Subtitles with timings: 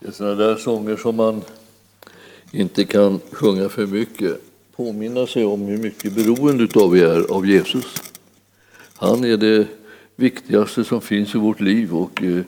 [0.00, 1.42] Det är sådana där sånger som man
[2.52, 4.40] inte kan sjunga för mycket.
[4.76, 7.84] Påminna sig om hur mycket beroende av vi är av Jesus.
[8.96, 9.66] Han är det
[10.16, 12.42] viktigaste som finns i vårt liv och eh,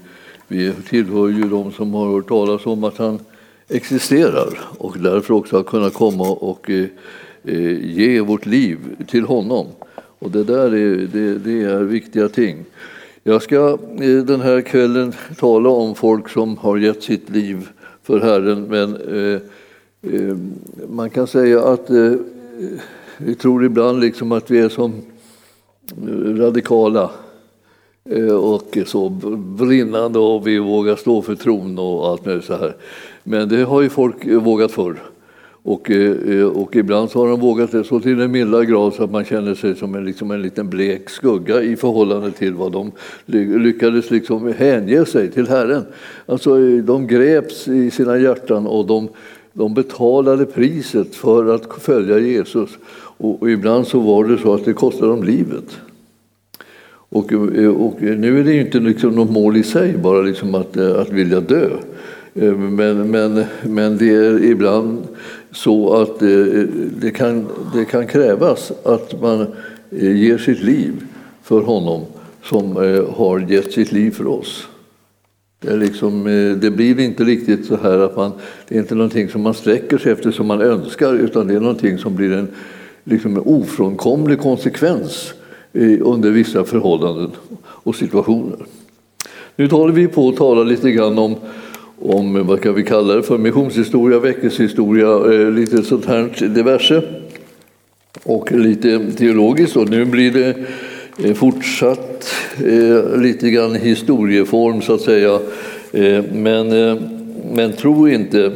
[0.49, 3.19] vi tillhör ju de som har hört talas om att han
[3.69, 6.87] existerar och därför också har kunnat komma och eh,
[7.45, 9.67] eh, ge vårt liv till honom.
[10.19, 12.65] Och det där är, det, det är viktiga ting.
[13.29, 13.79] Jag ska
[14.25, 17.69] den här kvällen tala om folk som har gett sitt liv
[18.03, 19.41] för Herren men eh,
[20.15, 20.37] eh,
[20.89, 22.13] man kan säga att eh,
[23.19, 24.93] vi tror ibland liksom att vi är som
[26.39, 27.11] radikala
[28.11, 29.09] eh, och så
[29.59, 32.77] brinnande och vi vågar stå för tron och allt möjligt så här.
[33.23, 35.03] Men det har ju folk vågat förr.
[35.69, 38.95] Och, eh, eh, och ibland så har de vågat det så till den milda grad
[38.95, 42.55] så att man känner sig som en, liksom en liten blek skugga i förhållande till
[42.55, 42.93] vad de
[43.59, 45.83] lyckades liksom hänge sig till Herren.
[46.27, 49.09] Alltså, eh, de greps i sina hjärtan och de,
[49.53, 52.71] de betalade priset för att följa Jesus.
[53.19, 55.79] Och, och ibland så var det så att det kostade dem livet.
[57.11, 57.33] Och,
[57.77, 61.11] och nu är det ju inte liksom något mål i sig, bara liksom att, att
[61.11, 61.69] vilja dö.
[62.41, 65.07] Men, men, men det är ibland
[65.53, 66.29] så att eh,
[67.01, 69.47] det kan, det kan krävas att man
[69.91, 70.93] eh, ger sitt liv
[71.43, 72.03] för honom
[72.43, 74.69] som eh, har gett sitt liv för oss.
[75.61, 78.33] Det, liksom, eh, det, blir inte riktigt så här att man,
[78.69, 81.61] det är inte någonting som man sträcker sig efter som man önskar utan det är
[81.61, 82.49] någonting som blir en,
[83.05, 85.35] liksom en ofrånkomlig konsekvens
[85.73, 88.67] eh, under vissa förhållanden och situationer.
[89.57, 91.37] Nu håller vi på att tala lite grann om
[92.01, 97.03] om vad kan vi kalla det för, missionshistoria, väckelsehistoria, eh, lite sånt här diverse.
[98.25, 99.77] Och lite teologiskt.
[99.77, 100.55] Och nu blir det
[101.25, 105.39] eh, fortsatt eh, lite grann historieform så att säga.
[106.33, 106.69] Men,
[107.55, 108.53] men tro inte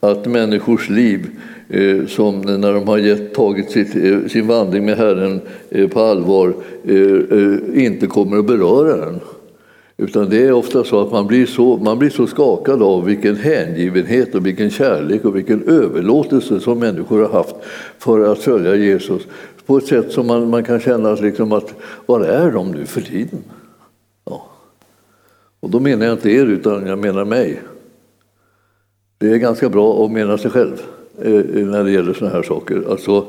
[0.00, 1.26] att människors liv
[2.08, 3.92] som när de har gett, tagit sitt,
[4.32, 5.40] sin vandring med Herren
[5.90, 6.54] på allvar
[7.74, 9.20] inte kommer att beröra den.
[10.02, 13.36] Utan det är ofta så att man blir så, man blir så skakad av vilken
[13.36, 17.56] hängivenhet och vilken kärlek och vilken överlåtelse som människor har haft
[17.98, 19.22] för att följa Jesus
[19.66, 21.74] på ett sätt som man, man kan känna liksom att
[22.06, 23.42] var är de nu för tiden?
[24.24, 24.46] Ja.
[25.60, 27.60] Och då menar jag inte er utan jag menar mig.
[29.18, 30.82] Det är ganska bra att mena sig själv
[31.22, 32.82] eh, när det gäller sådana här saker.
[32.90, 33.26] Alltså,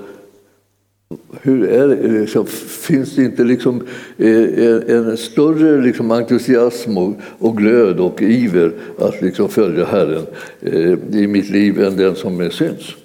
[1.41, 2.19] hur är det?
[2.19, 2.45] Liksom,
[2.87, 3.81] finns det inte liksom
[4.17, 10.25] eh, en, en större liksom entusiasm och, och glöd och iver att liksom följa Herren
[10.61, 12.95] eh, i mitt liv än den som syns?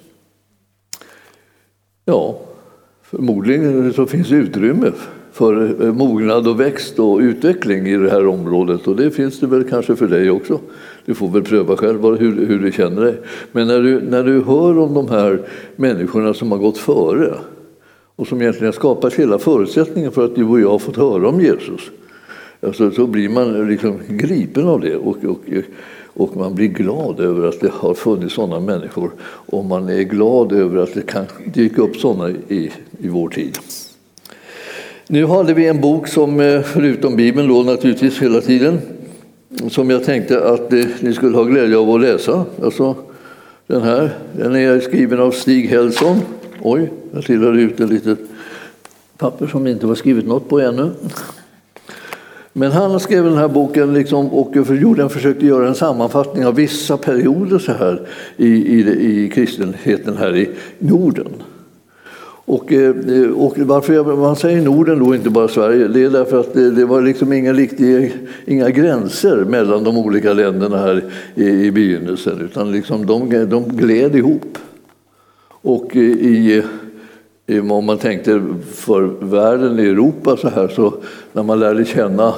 [2.05, 2.39] Ja,
[3.03, 4.91] förmodligen så finns det utrymme
[5.31, 9.47] för eh, mognad och växt och utveckling i det här området och det finns det
[9.47, 10.59] väl kanske för dig också.
[11.05, 13.15] Du får väl pröva själv hur, hur du känner dig.
[13.51, 15.41] Men när du, när du hör om de här
[15.75, 17.33] människorna som har gått före
[18.19, 21.41] och som egentligen skapat hela förutsättningen för att du och jag har fått höra om
[21.41, 21.81] Jesus.
[22.61, 25.39] Alltså, så blir man liksom gripen av det och, och,
[26.03, 30.51] och man blir glad över att det har funnits sådana människor och man är glad
[30.51, 33.57] över att det kan dyka upp sådana i, i vår tid.
[35.07, 38.79] Nu hade vi en bok som, eh, förutom Bibeln då naturligtvis hela tiden,
[39.69, 42.45] som jag tänkte att eh, ni skulle ha glädje av att läsa.
[42.63, 42.95] Alltså,
[43.67, 46.21] den här den är skriven av Stig Hellson
[46.61, 48.19] Oj, jag trillade ut ett litet
[49.17, 50.91] papper som inte var skrivet något på ännu.
[52.53, 56.97] Men han skrev den här boken liksom, och jorden försökte göra en sammanfattning av vissa
[56.97, 58.01] perioder så här
[58.37, 60.49] i, i, i kristenheten här i
[60.79, 61.27] Norden.
[62.45, 66.53] Och, eh, och varför man säger Norden då, inte bara Sverige, det är därför att
[66.53, 68.09] det, det var liksom inga, riktiga,
[68.45, 71.03] inga gränser mellan de olika länderna här
[71.35, 74.57] i, i begynnelsen, utan liksom de, de gled ihop.
[75.61, 76.63] Och i,
[77.69, 78.41] om man tänkte
[78.73, 80.93] för världen i Europa så här, så
[81.33, 82.33] när man lärde känna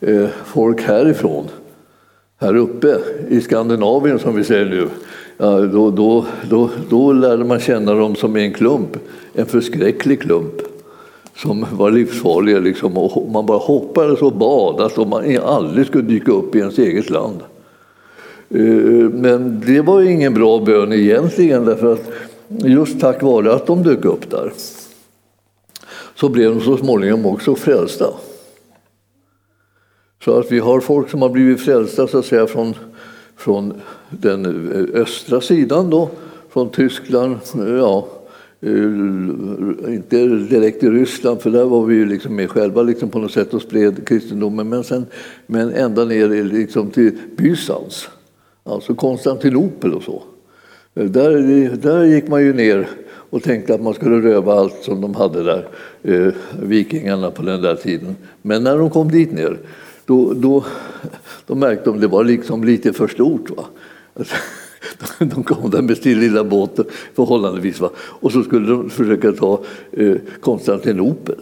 [0.00, 1.44] eh, folk härifrån,
[2.40, 2.98] här uppe
[3.28, 4.88] i Skandinavien som vi säger nu,
[5.36, 8.96] ja, då, då, då, då lärde man känna dem som en klump,
[9.34, 10.54] en förskräcklig klump
[11.36, 12.58] som var livsfarliga.
[12.58, 16.78] Liksom, och man bara hoppades och bad att de aldrig skulle dyka upp i ens
[16.78, 17.40] eget land.
[18.50, 22.10] Eh, men det var ingen bra bön egentligen därför att
[22.58, 24.52] just tack vare att de dök upp där
[26.14, 28.06] så blev de så småningom också frälsta.
[30.24, 32.74] Så att vi har folk som har blivit frälsta så att säga från,
[33.36, 33.80] från
[34.10, 36.10] den eh, östra sidan då,
[36.50, 38.08] från Tyskland, eh, ja,
[38.60, 43.18] eh, inte direkt i Ryssland, för där var vi ju liksom med själva liksom på
[43.18, 45.06] något sätt och spred kristendomen, men, sen,
[45.46, 48.08] men ända ner liksom till Bysans.
[48.64, 50.22] alltså Konstantinopel och så.
[50.94, 52.88] Där, där gick man ju ner
[53.30, 55.68] och tänkte att man skulle röva allt som de hade där,
[56.02, 56.32] eh,
[56.62, 58.16] vikingarna på den där tiden.
[58.42, 59.58] Men när de kom dit ner,
[60.06, 60.64] då, då,
[61.46, 63.50] då märkte de att det var liksom lite för stort.
[63.50, 63.64] Va?
[65.18, 66.78] De kom där med sin lilla båt
[67.14, 67.90] förhållandevis va?
[67.96, 71.38] och så skulle de försöka ta eh, Konstantinopel.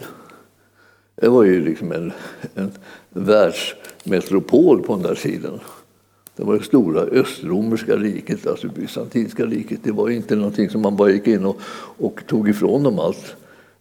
[1.15, 2.11] Det var ju liksom en,
[2.55, 2.71] en
[3.09, 5.59] världsmetropol på den där sidan.
[6.35, 9.79] Det var det stora östromerska riket, alltså bysantinska riket.
[9.83, 11.57] Det var inte någonting som man bara gick in och,
[11.97, 13.35] och tog ifrån dem allt.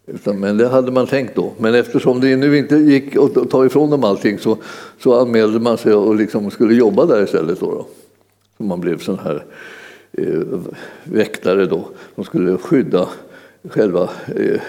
[0.06, 1.52] Utan, men det hade man tänkt då.
[1.58, 4.56] Men eftersom det nu inte gick att ta ifrån dem allting så,
[4.99, 7.60] så anmälde man sig och liksom skulle jobba där istället.
[7.60, 7.87] Då, då.
[8.56, 9.44] Så man blev sån här
[10.12, 10.60] eh,
[11.05, 11.88] väktare då.
[12.14, 13.08] De skulle skydda
[13.70, 14.60] själva eh,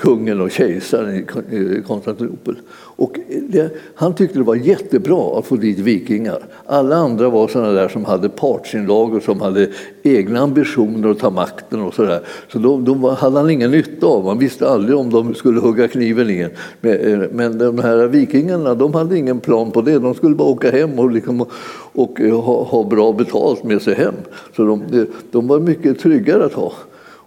[0.00, 2.56] kungen och kejsaren i Konstantinopel.
[2.72, 3.18] Och
[3.48, 6.38] det, han tyckte det var jättebra att få dit vikingar.
[6.66, 9.68] Alla andra var sådana där som hade partsinlagor, som hade
[10.02, 12.20] egna ambitioner att ta makten och sådär.
[12.52, 14.24] Så de, de hade han ingen nytta av.
[14.24, 16.50] Man visste aldrig om de skulle hugga kniven i en.
[16.90, 19.98] Eh, men de här vikingarna, de hade ingen plan på det.
[19.98, 21.46] De skulle bara åka hem och, liksom,
[21.92, 24.14] och eh, ha, ha bra betalt med sig hem.
[24.56, 26.72] Så de, de var mycket tryggare att ha.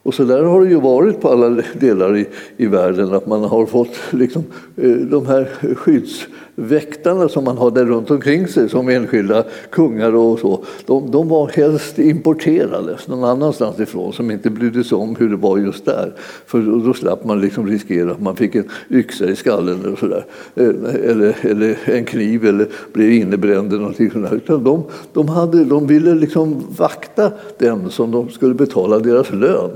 [0.04, 2.28] Och så där har det ju varit på alla delar i,
[2.58, 4.44] i världen, att man har fått liksom,
[4.76, 10.64] eh, de här skyddsväktarna som man hade runt omkring sig som enskilda kungar och så.
[10.86, 15.36] De, de var helst importerade någon annanstans ifrån som inte brydde sig om hur det
[15.36, 16.14] var just där.
[16.46, 19.96] För då, då slapp man liksom riskera att man fick en yxa i skallen eller,
[19.96, 20.26] så där.
[20.56, 24.12] Eh, eller, eller en kniv eller blev innebränd eller någonting.
[24.32, 24.84] Utan de,
[25.14, 29.72] de, hade, de ville liksom vakta den som de skulle betala deras lön.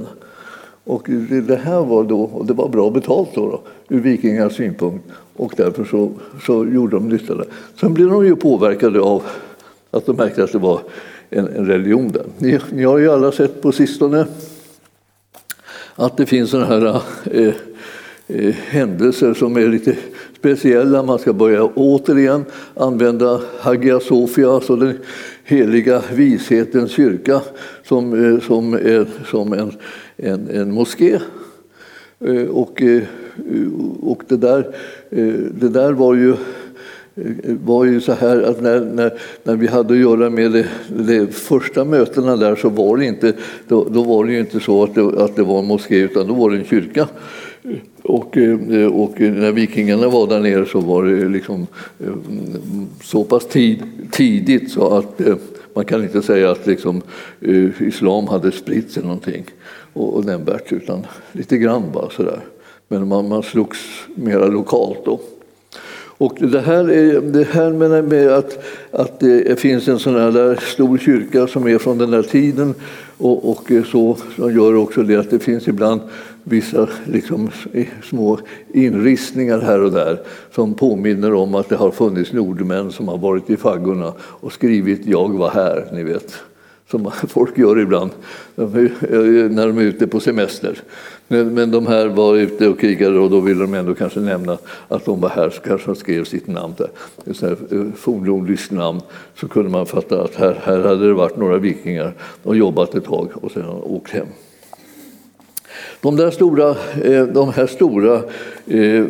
[0.87, 1.09] Och
[1.47, 3.61] det här var då, och det var bra betalt då, då
[3.95, 5.05] ur vikingarnas synpunkt.
[5.35, 6.11] Och därför så,
[6.45, 7.45] så gjorde de nytta där.
[7.79, 9.23] Sen blev de ju påverkade av
[9.91, 10.81] att de märkte att det var
[11.29, 12.25] en, en religion där.
[12.37, 14.25] Ni, ni, har ju alla sett på sistone
[15.95, 17.01] att det finns sådana här
[17.31, 17.53] eh,
[18.27, 19.95] eh, händelser som är lite
[20.37, 21.03] speciella.
[21.03, 24.97] Man ska börja återigen använda Hagia Sofia, alltså den
[25.43, 27.41] heliga vishetens kyrka,
[27.83, 29.71] som, eh, som, är, som en
[30.17, 31.19] en, en moské.
[32.19, 33.03] Eh, och, eh,
[34.01, 34.59] och det, där,
[35.09, 36.33] eh, det där var ju
[37.63, 41.27] var ju så här att när, när, när vi hade att göra med de, de
[41.27, 43.33] första mötena där så var det inte,
[43.67, 46.27] då, då, var det ju inte så att det, att det var en moské utan
[46.27, 47.07] då var det en kyrka.
[48.03, 48.37] Och,
[48.91, 51.67] och när vikingarna var där nere så var det liksom
[53.03, 55.21] så pass tid, tidigt så att
[55.73, 57.01] man kan inte säga att liksom,
[57.79, 59.45] islam hade spritt sig någonting
[59.97, 62.39] och, och nämnvärt utan lite grann bara sådär.
[62.87, 63.79] Men man, man slogs
[64.15, 65.19] mera lokalt då.
[66.19, 70.31] Och det här, är, det här med, med att, att det finns en sån här
[70.31, 72.75] där stor kyrka som är från den där tiden
[73.17, 76.01] och, och så som gör också det att det finns ibland
[76.43, 77.49] vissa liksom,
[78.03, 78.39] små
[78.73, 80.19] inristningar här och där
[80.51, 85.05] som påminner om att det har funnits nordmän som har varit i faggorna och skrivit
[85.05, 86.33] ”Jag var här”, ni vet
[86.91, 88.11] som folk gör ibland
[88.55, 90.81] när de är ute på semester.
[91.27, 94.57] Men de här var ute och krigade och då ville de ändå kanske nämna
[94.87, 96.89] att de var här, så kanske de skrev sitt namn där.
[97.25, 99.01] Ett eh, fornnordiskt namn.
[99.35, 102.13] Så kunde man fatta att här, här hade det varit några vikingar
[102.43, 104.27] och jobbat ett tag och sedan åkt hem.
[106.01, 106.69] De, där stora,
[107.03, 108.15] eh, de här stora
[108.67, 109.05] eh,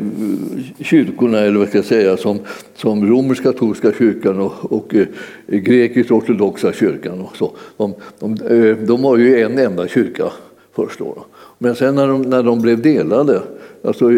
[0.79, 2.39] kyrkorna, eller vad ska jag säga, som,
[2.75, 5.08] som romersk-katolska kyrkan och, och eh,
[5.48, 8.36] grekisk-ortodoxa kyrkan, och så, de, de,
[8.86, 10.24] de var ju en enda kyrka
[10.75, 11.00] först.
[11.00, 11.25] Då.
[11.58, 13.41] Men sen när de, när de blev delade,
[13.84, 14.12] alltså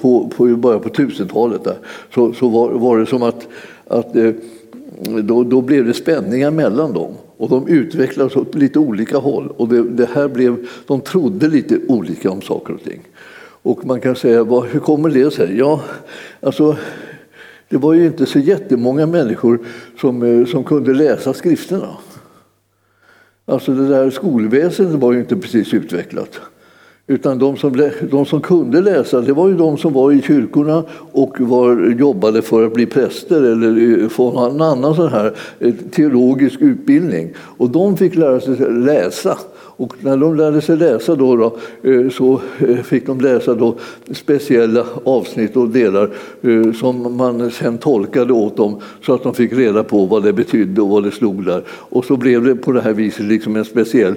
[0.00, 1.62] på, på början på 1000-talet,
[2.14, 3.48] så, så var, var, det som att,
[3.86, 4.14] att
[5.22, 7.14] då, då blev det spänningar mellan dem.
[7.42, 9.52] Och de utvecklades åt lite olika håll.
[9.56, 13.00] Och det, det, här blev, de trodde lite olika om saker och ting.
[13.62, 15.58] Och man kan säga, vad, hur kommer det sig?
[15.58, 15.82] Ja,
[16.40, 16.76] alltså,
[17.68, 19.58] det var ju inte så jättemånga människor
[20.00, 21.96] som, eh, som kunde läsa skrifterna.
[23.44, 26.40] Alltså det där skolväsendet var ju inte precis utvecklat.
[27.06, 30.84] Utan de som, de som kunde läsa, det var ju de som var i kyrkorna
[31.12, 35.74] och var, jobbade för att bli präster eller eh, få en annan sån här eh,
[35.90, 37.30] teologisk utbildning.
[37.36, 39.38] Och de fick lära sig läsa.
[39.54, 41.56] Och när de lärde sig läsa då, då,
[41.90, 42.40] eh, så
[42.84, 43.76] fick de läsa då
[44.10, 46.10] speciella avsnitt och delar
[46.72, 50.82] som man sen tolkade åt dem så att de fick reda på vad det betydde
[50.82, 51.62] och vad det slog där.
[51.68, 54.14] Och så blev det på det här viset liksom en speciell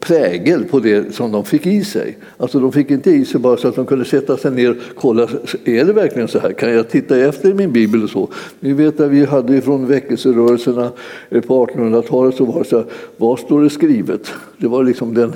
[0.00, 2.18] prägel på det som de fick i sig.
[2.36, 4.76] Alltså de fick inte i sig bara så att de kunde sätta sig ner och
[4.94, 5.22] kolla,
[5.64, 6.52] är det verkligen så här?
[6.52, 8.28] Kan jag titta efter i min bibel och så?
[8.60, 10.90] Ni vet att vi hade från väckelserörelserna
[11.30, 14.32] eh, på 1800-talet så var det så här, vad står det skrivet?
[14.58, 15.32] Det var liksom den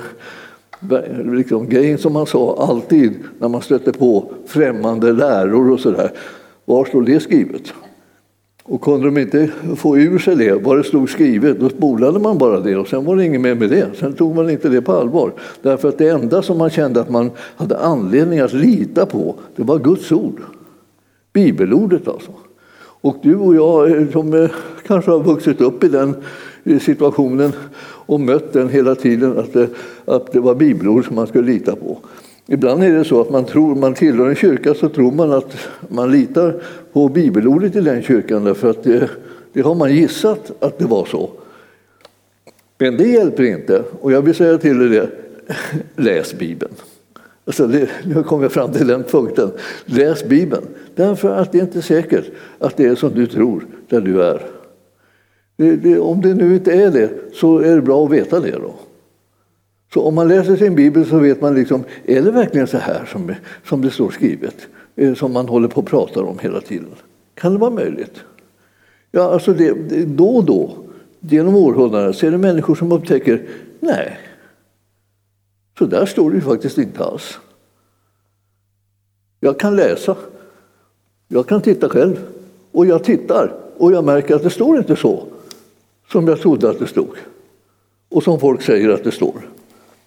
[1.37, 6.11] liksom, grejen som man sa alltid när man stötte på främmande läror och sådär.
[6.65, 7.73] Var står det skrivet?
[8.65, 12.37] Och kunde de inte få ur sig det, vad det stod skrivet, då spolade man
[12.37, 13.87] bara det och sen var det inget mer med det.
[13.99, 15.33] Sen tog man inte det på allvar.
[15.61, 19.63] Därför att det enda som man kände att man hade anledning att lita på, det
[19.63, 20.41] var Guds ord.
[21.33, 22.31] Bibelordet alltså.
[23.03, 24.49] Och du och jag eh, som eh,
[24.87, 26.15] kanske har vuxit upp i den
[26.63, 27.51] eh, situationen
[28.05, 29.69] och mött den hela tiden, att det,
[30.05, 31.97] att det var bibelord som man skulle lita på.
[32.47, 35.57] Ibland är det så att man tror man tillhör en kyrka så tror man att
[35.87, 36.61] man litar
[36.93, 39.09] på bibelordet i den kyrkan därför att det,
[39.53, 41.29] det har man gissat att det var så.
[42.77, 43.83] Men det hjälper inte.
[44.01, 45.09] Och jag vill säga till er det,
[46.03, 46.73] läs Bibeln.
[47.45, 49.51] Alltså det, nu kommer jag fram till den punkten.
[49.85, 50.63] Läs Bibeln.
[50.95, 52.25] Därför att det är inte säkert
[52.59, 54.41] att det är som du tror där du är.
[55.57, 58.51] Det, det, om det nu inte är det så är det bra att veta det.
[58.51, 58.73] då.
[59.93, 63.05] Så om man läser sin bibel så vet man liksom, är det verkligen så här
[63.05, 63.33] som,
[63.65, 64.55] som det står skrivet?
[65.15, 66.89] Som man håller på och pratar om hela tiden.
[67.35, 68.23] Kan det vara möjligt?
[69.11, 69.73] Ja, alltså det,
[70.05, 70.77] då och då,
[71.19, 73.45] genom århundraden, så är det människor som upptäcker,
[73.79, 74.19] nej,
[75.77, 77.39] så där står det ju faktiskt inte alls.
[79.39, 80.15] Jag kan läsa,
[81.27, 82.27] jag kan titta själv,
[82.71, 85.23] och jag tittar och jag märker att det står inte så
[86.11, 87.17] som jag trodde att det stod
[88.09, 89.52] och som folk säger att det står.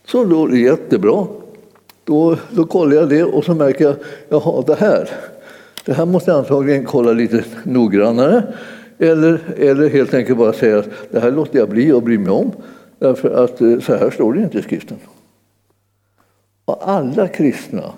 [0.06, 1.26] Så då är det jättebra.
[2.04, 3.94] Då, då kollar jag det och så märker jag,
[4.28, 5.08] jaha, det här,
[5.84, 8.42] det här måste jag antagligen kolla lite noggrannare.
[8.98, 12.30] Eller, eller helt enkelt bara säga att det här låter jag bli och bry mig
[12.30, 12.52] om.
[12.98, 14.96] Därför att eh, så här står det inte i skriften.
[16.64, 17.92] Och alla kristna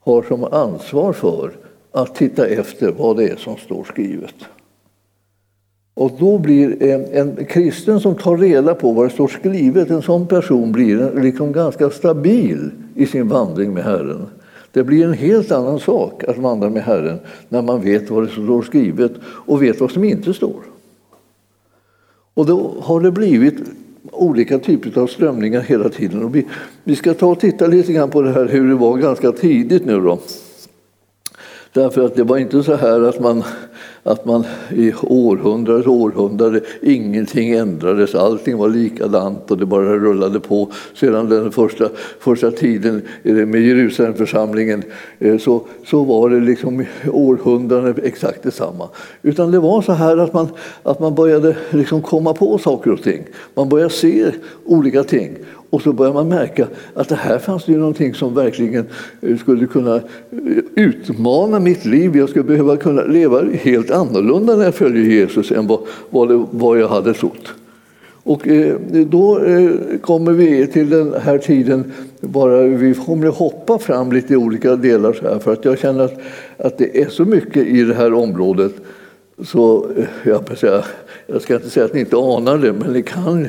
[0.00, 1.52] har som ansvar för
[1.92, 4.34] att titta efter vad det är som står skrivet.
[5.96, 10.02] Och då blir en, en kristen som tar reda på vad det står skrivet, en
[10.02, 14.26] sån person blir liksom ganska stabil i sin vandring med Herren.
[14.72, 18.28] Det blir en helt annan sak att vandra med Herren när man vet vad det
[18.28, 20.62] står skrivet och vet vad som inte står.
[22.34, 23.54] Och då har det blivit
[24.12, 26.22] olika typer av strömningar hela tiden.
[26.22, 26.46] Och vi,
[26.84, 29.84] vi ska ta och titta lite grann på det här hur det var ganska tidigt
[29.86, 30.18] nu då.
[31.76, 33.44] Därför att det var inte så här att man
[34.06, 40.68] att man i århundrades århundrade ingenting ändrades, allting var likadant och det bara rullade på.
[40.94, 41.88] Sedan den första,
[42.20, 44.82] första tiden med Jerusalemförsamlingen
[45.18, 48.88] eh, så, så var det liksom århundraden exakt detsamma.
[49.22, 50.48] Utan det var så här att man,
[50.82, 53.22] att man började liksom komma på saker och ting.
[53.54, 54.30] Man började se
[54.64, 55.36] olika ting.
[55.76, 58.86] Och så börjar man märka att det här fanns det ju någonting som verkligen
[59.20, 60.02] eh, skulle kunna eh,
[60.74, 62.16] utmana mitt liv.
[62.16, 65.80] Jag skulle behöva kunna leva helt annorlunda när jag följer Jesus än vad,
[66.10, 67.54] vad, det, vad jag hade trott.
[68.22, 73.78] Och eh, då eh, kommer vi till den här tiden, bara, vi kommer att hoppa
[73.78, 76.18] fram lite i olika delar så här, för att jag känner att,
[76.56, 78.72] att det är så mycket i det här området
[79.44, 79.86] så
[80.24, 80.84] jag, säga,
[81.26, 83.48] jag ska inte säga att ni inte anar det, men ni kan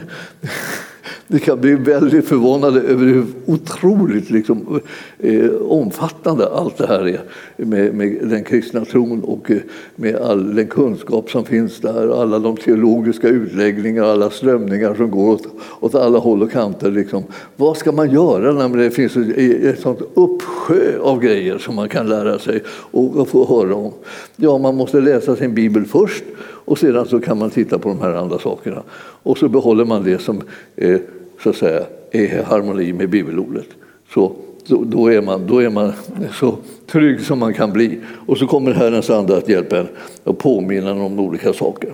[1.28, 4.80] ni kan bli väldigt förvånade över hur otroligt liksom,
[5.20, 7.22] eh, omfattande allt det här är
[7.56, 9.58] med, med, den kristna tron och eh,
[9.96, 15.34] med all den kunskap som finns där, alla de teologiska utläggningar, alla strömningar som går
[15.34, 15.48] åt,
[15.80, 16.92] åt alla håll och kanter.
[16.92, 17.24] Liksom.
[17.56, 21.90] Vad ska man göra när det finns ett, ett sånt uppsjö av grejer som man
[21.90, 23.94] kan lära sig och, och få höra om?
[24.36, 26.24] Ja, man måste läsa sin bibel först
[26.68, 28.84] och sedan så kan man titta på de här andra sakerna.
[29.24, 30.42] Och så behåller man det som
[30.76, 31.00] eh,
[31.44, 33.68] så att säga, är i harmoni med bibelordet.
[34.14, 34.36] Så
[34.68, 35.94] då, är man, då är man
[36.34, 36.58] så
[36.88, 38.00] trygg som man kan bli.
[38.26, 39.88] Och så kommer Herrens ande att hjälpa en
[40.24, 41.94] och påminna en om olika saker.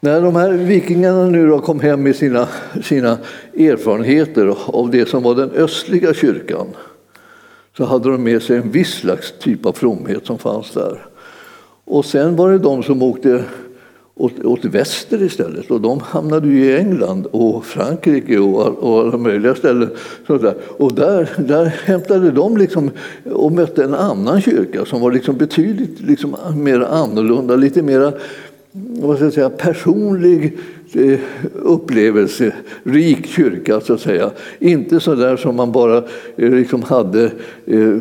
[0.00, 2.48] När de här vikingarna nu då kom hem med sina,
[2.82, 3.18] sina
[3.54, 6.66] erfarenheter av det som var den östliga kyrkan
[7.76, 11.06] så hade de med sig en viss slags typ av fromhet som fanns där.
[11.84, 13.44] Och sen var det de som åkte
[14.18, 15.70] åt, åt väster istället.
[15.70, 19.90] Och de hamnade ju i England och Frankrike och, och alla möjliga ställen.
[20.26, 20.54] Sådär.
[20.78, 22.90] Och där, där hämtade de liksom
[23.24, 28.12] och mötte en annan kyrka som var liksom betydligt liksom mer annorlunda, lite mer
[29.00, 30.58] vad ska jag säga, personlig
[30.92, 31.18] eh,
[31.52, 34.30] upplevelse, rik kyrka så att säga.
[34.58, 35.96] Inte så där som man bara
[36.36, 37.30] eh, liksom hade
[37.66, 37.96] eh,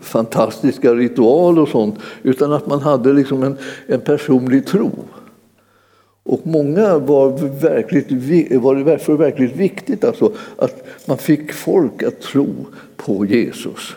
[0.00, 3.56] fantastiska ritualer och sånt, utan att man hade liksom en,
[3.86, 4.90] en personlig tro.
[6.30, 8.12] Och många var, verkligt,
[8.62, 12.46] var det därför verkligt viktigt alltså, att man fick folk att tro
[12.96, 13.96] på Jesus.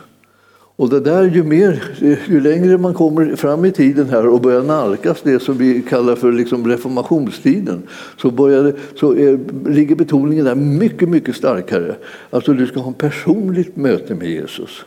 [0.76, 1.84] Och det där, ju, mer,
[2.28, 6.16] ju längre man kommer fram i tiden här och börjar nalkas det som vi kallar
[6.16, 7.82] för liksom reformationstiden
[8.18, 11.96] så, började, så är, ligger betoningen där mycket, mycket starkare.
[12.30, 14.86] Alltså du ska ha ett personligt möte med Jesus.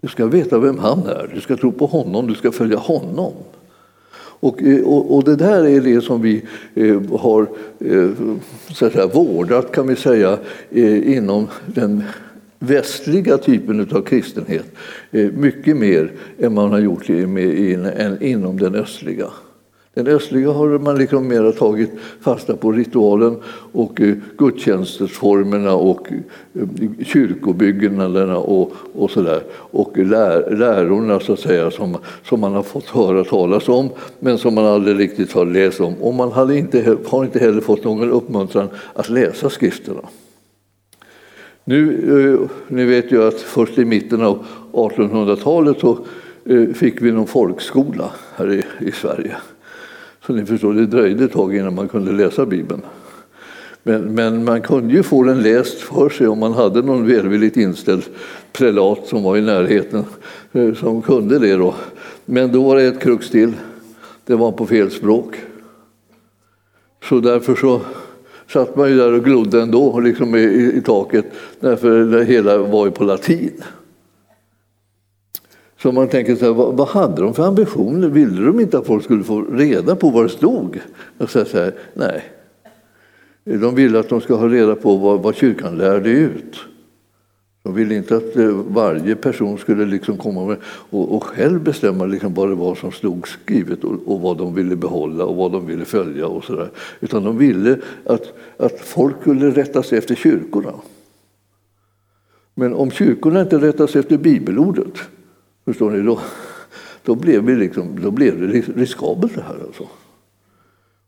[0.00, 3.32] Du ska veta vem han är, du ska tro på honom, du ska följa honom.
[4.40, 6.42] Och, och, och det där är det som vi
[6.74, 7.46] eh, har
[7.80, 8.10] eh,
[8.70, 10.38] så att säga, vårdat kan vi säga
[10.70, 12.02] eh, inom den
[12.58, 14.66] västliga typen av kristenhet
[15.10, 17.08] eh, mycket mer än man har gjort
[18.20, 19.26] inom den östliga.
[19.96, 23.36] Den östliga har man liksom mer tagit fasta på ritualen
[23.72, 26.08] och eh, gudstjänstformerna och
[26.52, 26.68] eh,
[27.04, 29.42] kyrkobyggnaderna och, och sådär.
[29.52, 33.88] Och lär, lärorna så att säga som, som man har fått höra talas om
[34.18, 35.94] men som man aldrig riktigt har läst om.
[35.94, 40.02] Och man hade inte, har inte heller fått någon uppmuntran att läsa skrifterna.
[41.64, 45.98] Nu, eh, ni vet ju att först i mitten av 1800-talet så
[46.74, 49.36] fick vi någon folkskola här i, i Sverige.
[50.26, 52.82] Så ni förstår, det dröjde ett tag innan man kunde läsa Bibeln.
[53.82, 57.56] Men, men, man kunde ju få den läst för sig om man hade någon välvilligt
[57.56, 58.02] inställd
[58.52, 60.04] prelat som var i närheten
[60.52, 61.56] eh, som kunde det.
[61.56, 61.74] Då.
[62.24, 63.52] Men då var det ett krux till.
[64.26, 65.36] Det var på fel språk.
[67.08, 67.80] Så därför så
[68.52, 71.24] satt man ju där och glodde ändå liksom i, i, i taket
[71.60, 73.62] därför det hela var ju på latin.
[75.86, 78.08] Så man tänker så här, vad, vad, hade de för ambitioner?
[78.08, 80.80] Ville de inte att folk skulle få reda på vad det stod?
[81.18, 82.24] Och så här, nej.
[83.44, 86.56] De ville att de ska ha reda på vad, vad kyrkan lärde ut.
[87.62, 92.04] De ville inte att eh, varje person skulle liksom komma med och, och själv bestämma
[92.04, 95.52] liksom vad det var som stod skrivet och, och, vad de ville behålla och vad
[95.52, 96.26] de ville följa.
[96.26, 96.70] och så där.
[97.00, 100.72] Utan de ville att, att folk skulle rätta sig efter kyrkorna.
[102.54, 104.98] Men om kyrkorna inte rättar sig efter bibelordet,
[105.66, 106.20] förstår ni, då,
[107.02, 109.58] då, blev, vi liksom, då blev det riskabelt det här.
[109.66, 109.88] Alltså.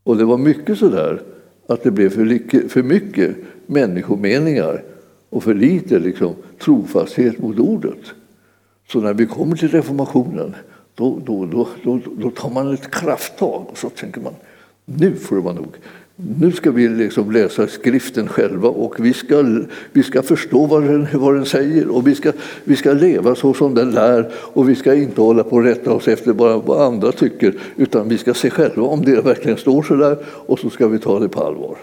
[0.02, 1.22] Och det var mycket så där
[1.68, 3.36] att det blev för, för mycket
[3.66, 4.84] människomeningar
[5.30, 8.12] och för lite liksom, trofasthet mot ordet.
[8.88, 10.54] Så när vi kommer till reformationen
[10.94, 14.34] då, då, då, då, då tar man ett krafttag och så tänker man
[14.84, 15.76] nu får det vara nog.
[16.20, 19.44] Nu ska vi liksom läsa skriften själva och vi ska,
[19.92, 22.32] vi ska förstå vad den, vad den säger och vi ska,
[22.64, 25.92] vi ska leva så som den lär och vi ska inte hålla på och rätta
[25.92, 29.82] oss efter bara vad andra tycker utan vi ska se själva om det verkligen står
[29.82, 31.76] så där och så ska vi ta det på allvar.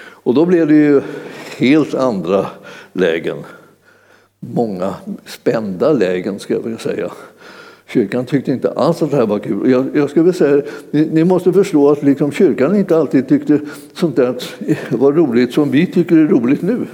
[0.00, 1.00] Och då blev det ju
[1.56, 2.46] helt andra
[2.92, 3.36] lägen.
[4.40, 4.94] Många
[5.26, 7.10] spända lägen, ska jag vilja säga.
[7.88, 9.70] Kyrkan tyckte inte alls att det här var kul.
[9.70, 13.60] Jag, jag skulle säga, ni, ni, måste förstå att liksom kyrkan inte alltid tyckte
[13.92, 14.34] sånt där
[14.96, 16.86] var roligt som vi tycker är roligt nu.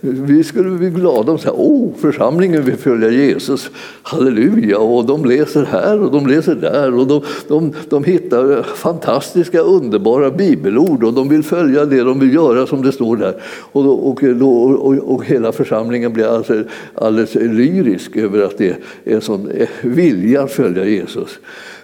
[0.00, 3.70] Vi skulle bli glada om oh, församlingen vill följa Jesus,
[4.02, 9.60] halleluja, och de läser här och de läser där och de, de, de hittar fantastiska
[9.60, 13.34] underbara bibelord och de vill följa det de vill göra som det står där.
[13.72, 16.62] Och, då, och, då, och, och, hela församlingen blir alltså
[16.94, 18.68] alldeles lyrisk över att det
[19.04, 21.38] är en sån eh, vilja att följa Jesus.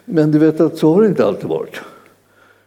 [0.04, 1.80] Men du vet att så har det inte alltid varit.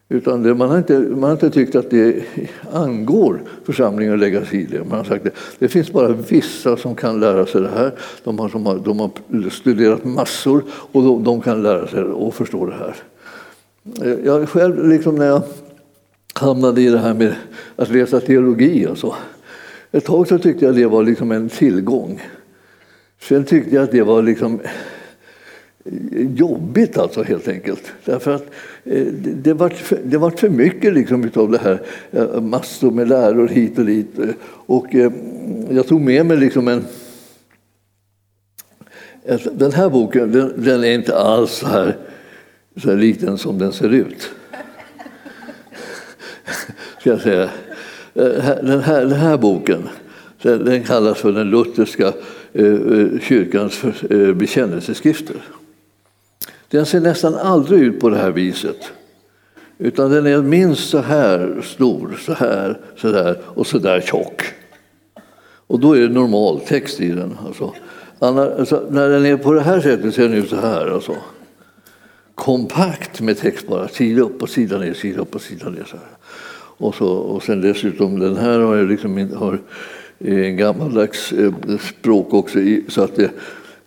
[0.10, 2.24] Utan det, man, har inte, man har inte tyckt att det
[2.72, 4.84] angår församlingen att lägga sig i det.
[4.84, 7.92] Man har sagt att det finns bara vissa som kan lära sig det här.
[8.24, 9.12] De har, som har, de har
[9.50, 12.96] studerat massor och de, de, kan lära sig och förstå det här.
[14.02, 15.42] Eh, jag själv, liksom när jag
[16.34, 17.36] hamnade i det här med
[17.76, 19.16] att läsa teologi och så.
[19.92, 22.22] Ett tag så tyckte jag det var liksom en tillgång.
[23.22, 24.60] Sen tyckte jag att det var liksom
[26.36, 27.92] jobbigt alltså helt enkelt.
[28.06, 28.46] Därför att
[28.84, 33.08] eh, det var för, det var för mycket liksom utav det här, eh, massor med
[33.08, 34.20] läror hit och dit.
[34.20, 34.88] Eh, och
[35.70, 36.86] jag tog med mig liksom en
[39.54, 41.98] den här boken den, den är inte alls så här,
[42.82, 44.26] så här liten som den ser ut.
[47.00, 47.50] Ska jag säga.
[48.14, 49.90] Den här, den här boken
[50.42, 52.14] den kallas för den lutherska
[53.22, 53.82] kyrkans
[54.36, 55.36] bekännelseskrifter.
[56.74, 58.92] Den ser nästan aldrig ut på det här viset.
[59.78, 64.44] Utan den är minst så här stor, så här, så där och så där tjock.
[65.68, 67.38] Och då är det normal text i den.
[67.48, 67.74] Alltså.
[68.20, 70.88] alltså, när den är på det här sättet ser den ut så här.
[70.88, 71.16] Alltså.
[72.36, 75.86] Kompakt med text bara, sida upp och sida ner, sida upp och sida ner.
[75.90, 76.18] Så här.
[76.78, 79.60] Och, så, och sen dessutom, den här har, jag liksom, har
[80.20, 83.32] en gammaldags eh, språk också, så att det,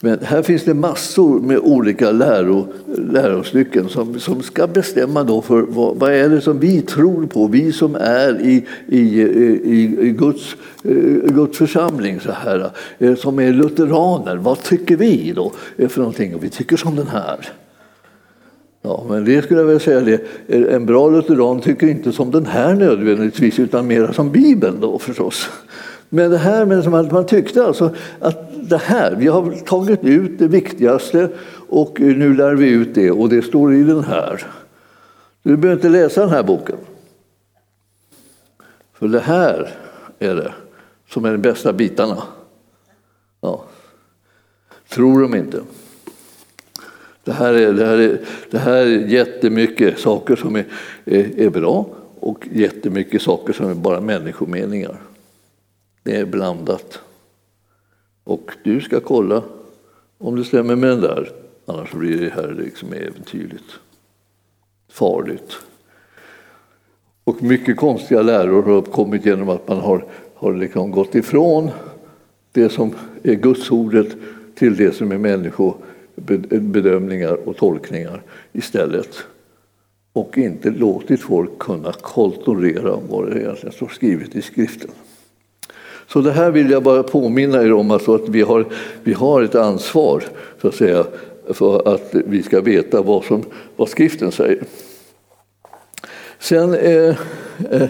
[0.00, 5.62] men här finns det massor med olika läro, lärostycken som, som ska bestämma då för
[5.62, 10.10] vad, vad, är det som vi tror på, vi som är i, i, i, i
[10.10, 10.92] Guds, eh,
[11.34, 14.36] Guds församling, så här, eh, som är lutheraner.
[14.36, 15.52] Vad tycker vi då
[15.88, 16.34] för någonting?
[16.34, 17.48] Och vi tycker som den här.
[18.82, 20.20] Ja, men det skulle jag vilja säga det.
[20.72, 25.48] En bra lutheran tycker inte som den här nödvändigtvis utan mer som Bibeln då förstås.
[26.08, 30.38] Men det här med att man tyckte alltså att det här, vi har tagit ut
[30.38, 31.28] det viktigaste
[31.68, 34.46] och nu lär vi ut det och det står i den här.
[35.42, 36.76] Du behöver inte läsa den här boken.
[38.92, 39.70] För det här
[40.18, 40.52] är det
[41.08, 42.22] som är de bästa bitarna.
[43.40, 43.64] Ja.
[44.88, 45.60] Tror de inte.
[47.24, 50.64] Det här är, det här är, det här är jättemycket saker som är,
[51.04, 51.86] är, är bra
[52.20, 54.96] och jättemycket saker som är bara människomeningar.
[56.06, 57.00] Det är blandat.
[58.24, 59.42] Och du ska kolla
[60.18, 61.32] om det stämmer med den där.
[61.66, 63.64] Annars blir det här liksom äventyrligt.
[64.88, 65.52] Farligt.
[67.24, 71.70] Och mycket konstiga läror har uppkommit genom att man har, har liksom gått ifrån
[72.52, 74.16] det som är Gudsordet
[74.54, 79.16] till det som är människobedömningar och tolkningar istället.
[80.12, 84.90] Och inte låtit folk kunna kontrollera vad det egentligen står skrivet i skriften.
[86.08, 88.64] Så det här vill jag bara påminna er om, alltså att vi har,
[89.02, 90.22] vi har ett ansvar
[90.62, 91.04] så att säga,
[91.48, 93.42] för att vi ska veta vad, som,
[93.76, 94.62] vad skriften säger.
[96.38, 97.16] Sen eh,
[97.70, 97.88] eh,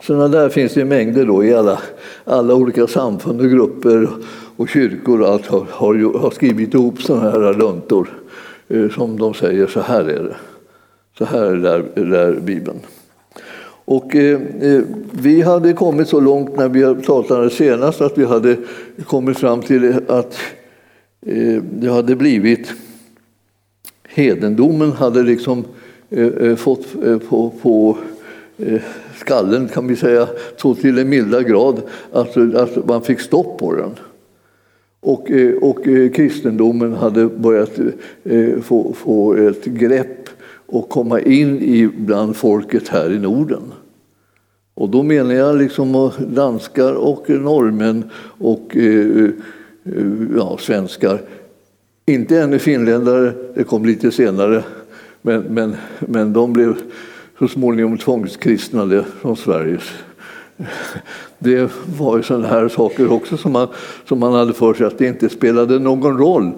[0.00, 1.78] sådana där finns det mängder då i alla,
[2.24, 4.08] alla olika samfund och grupper
[4.56, 8.08] och kyrkor och allt har, har, har skrivit ihop sådana här luntor
[8.68, 10.36] eh, som de säger så här är det.
[11.18, 12.80] Så här lär, lär Bibeln.
[13.84, 18.56] Och eh, eh, vi hade kommit så långt när vi pratade senast att vi hade
[19.06, 20.38] kommit fram till att
[21.26, 22.72] eh, det hade blivit
[24.14, 25.64] hedendomen hade liksom
[26.10, 27.98] eh, eh fått eh, på, på
[28.58, 28.80] eh,
[29.16, 33.74] skallen kan vi säga så till en milda grad att, att man fick stopp på
[33.74, 33.90] den.
[35.00, 37.78] Och, och kristendomen hade börjat
[38.62, 40.23] få, få ett grepp
[40.74, 43.62] och komma in i bland folket här i Norden.
[44.74, 49.24] Och då menar jag liksom danskar och norrmän och eh,
[49.84, 50.02] eh,
[50.36, 51.20] ja, svenskar.
[52.06, 54.64] Inte ännu finländare, det kom lite senare,
[55.22, 56.74] men, men, men de blev
[57.38, 59.78] så småningom tvångskristnade från Sverige.
[61.38, 63.68] Det var ju sådana här saker också som man,
[64.08, 66.52] som man hade för sig att det inte spelade någon roll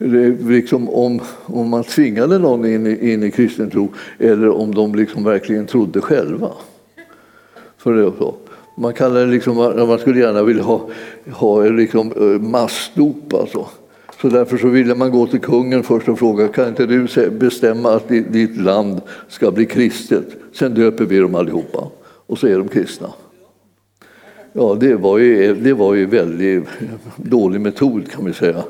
[0.00, 4.94] liksom om, om man tvingade någon in i, in i kristen tro eller om de
[4.94, 6.50] liksom verkligen trodde själva.
[7.78, 8.34] För det så.
[8.76, 9.56] Man kallar det liksom,
[9.88, 10.88] man skulle gärna vilja ha,
[11.30, 13.66] ha liksom eh, massdop alltså.
[14.20, 17.92] Så därför så ville man gå till kungen först och fråga, kan inte du bestämma
[17.92, 20.26] att ditt land ska bli kristet?
[20.52, 21.90] Sen döper vi dem allihopa
[22.26, 23.08] och så är de kristna.
[24.52, 26.64] Ja, det var ju, det var ju väldigt
[27.16, 28.62] dålig metod kan vi säga.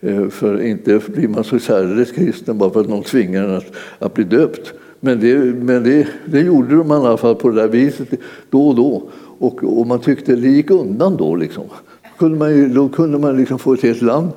[0.00, 3.72] Eh, för inte blir man så särdeles kristen bara för att någon tvingar en att,
[3.98, 4.72] att bli döpt.
[5.00, 8.08] Men, det, men det, det gjorde de i alla fall på det där viset
[8.50, 9.02] då och då.
[9.38, 11.34] Och, och man tyckte det gick undan då.
[11.34, 11.64] Liksom
[12.20, 14.28] kunde man ju, då kunde man liksom få ett helt land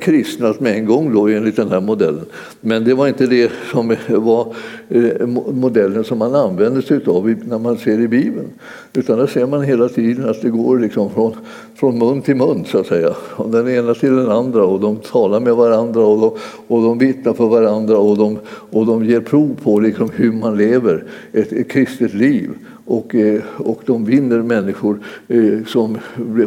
[0.00, 2.24] kristnat med en gång då, enligt den här modellen.
[2.60, 4.54] Men det var inte det som var
[4.88, 8.48] eh, modellen som man använde sig av när man ser i Bibeln.
[8.92, 11.32] Utan där ser man hela tiden att det går liksom från,
[11.74, 13.10] från mun till mun, så att säga.
[13.36, 16.30] Och den ena till den andra och de talar med varandra och de,
[16.74, 18.38] och de vittnar för varandra och de,
[18.70, 22.50] och de ger prov på liksom hur man lever ett, ett kristet liv
[22.92, 25.98] och, eh, och de vinner människor eh, som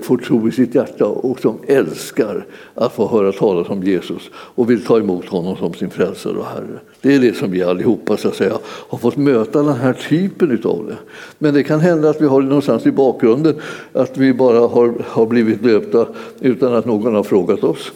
[0.01, 4.69] får tro i sitt hjärta och som älskar att få höra talas om Jesus och
[4.69, 6.79] vill ta emot honom som sin frälsare och Herre.
[7.01, 10.61] Det är det som vi allihopa så att säga, har fått möta den här typen
[10.63, 10.97] av det.
[11.37, 13.55] Men det kan hända att vi har det någonstans i bakgrunden
[13.93, 16.07] att vi bara har, har blivit döpta
[16.39, 17.91] utan att någon har frågat oss.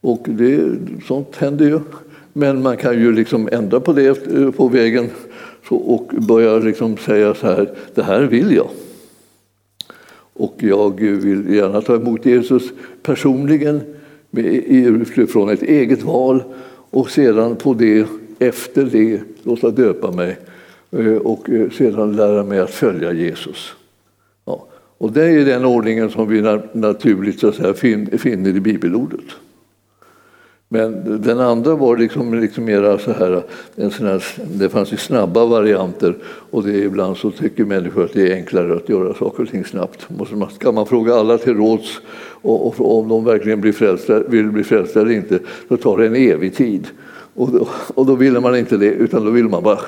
[0.00, 0.64] Och det,
[1.06, 1.80] sånt händer ju.
[2.32, 5.10] Men man kan ju liksom ändra på det eh, på vägen
[5.68, 8.68] och börja liksom säga så här, det här vill jag.
[10.32, 12.62] Och jag vill gärna ta emot Jesus
[13.02, 13.80] personligen
[15.28, 16.42] från ett eget val
[16.90, 18.06] och sedan på det,
[18.38, 20.38] efter det låta döpa mig
[20.90, 23.72] eh, och eh, sedan lära mig att följa Jesus.
[24.44, 24.66] Ja.
[24.98, 27.74] Och det är den ordningen som vi naturligt så att säga,
[28.18, 29.24] finner i bibelordet.
[30.68, 33.42] Men den andra var liksom, liksom mera så här,
[33.76, 34.24] en sån här,
[34.54, 38.34] det fanns ju snabba varianter och det är ibland så tycker människor att det är
[38.34, 40.06] enklare att göra saker och ting snabbt.
[40.32, 42.00] Man, kan man fråga alla till råds
[42.42, 46.06] och, och om de verkligen blir frälsta, vill bli frälsta eller inte så tar det
[46.06, 46.86] en evig tid.
[47.34, 49.80] Och då, och då ville man inte det utan då ville man bara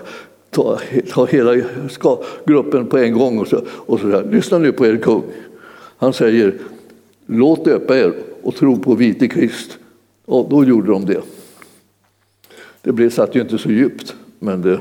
[0.50, 0.78] ta,
[1.10, 4.28] ta hela ska, gruppen på en gång och så, och så där.
[4.30, 5.22] Lyssna nu på er kung.
[5.98, 6.54] Han säger
[7.26, 8.12] låt döpa er
[8.42, 9.78] och tro på vite Krist
[10.28, 11.22] och då gjorde de det.
[12.82, 14.80] Det blev, satt ju inte så djupt, men, det,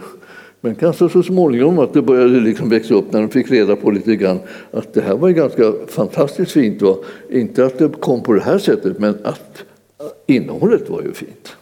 [0.61, 3.91] men kanske så småningom att det började liksom växa upp när de fick reda på
[3.91, 4.39] lite grann
[4.71, 6.81] att det här var ganska fantastiskt fint.
[6.81, 6.95] Va?
[7.29, 9.63] Inte att det kom på det här sättet, men att
[9.99, 11.55] äh, innehållet var ju fint.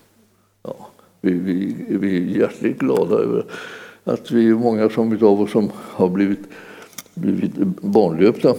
[0.63, 0.87] Ja,
[1.21, 3.45] vi, vi, vi är hjärtligt glada över
[4.03, 6.43] att vi är många som, av oss som har blivit,
[7.13, 8.55] blivit barnlöpta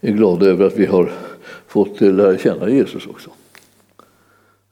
[0.00, 1.12] är glada över att vi har
[1.66, 3.30] fått lära känna Jesus också.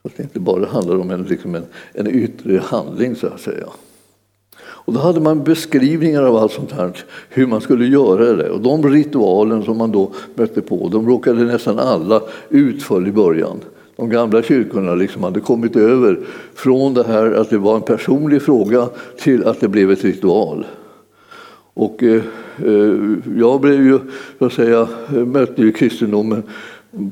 [0.03, 3.67] Att det inte bara handlar om en, liksom en, en yttre handling så att säga.
[4.63, 6.93] Och då hade man beskrivningar av allt sånt här,
[7.29, 8.51] hur man skulle göra det.
[8.51, 13.13] Och de ritualen som man då mötte på, de råkade nästan alla ut för i
[13.13, 13.61] början.
[13.97, 16.21] De gamla kyrkorna liksom hade kommit över
[16.55, 20.67] från det här att det var en personlig fråga till att det blev ett ritual.
[21.75, 22.23] Och eh,
[22.65, 22.95] eh
[23.37, 23.99] jag blev ju,
[24.39, 26.43] så att säga, mötte ju kristendomen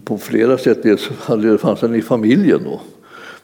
[0.05, 0.83] på flera sätt.
[0.83, 1.09] Dels
[1.61, 2.81] fanns den i familjen då.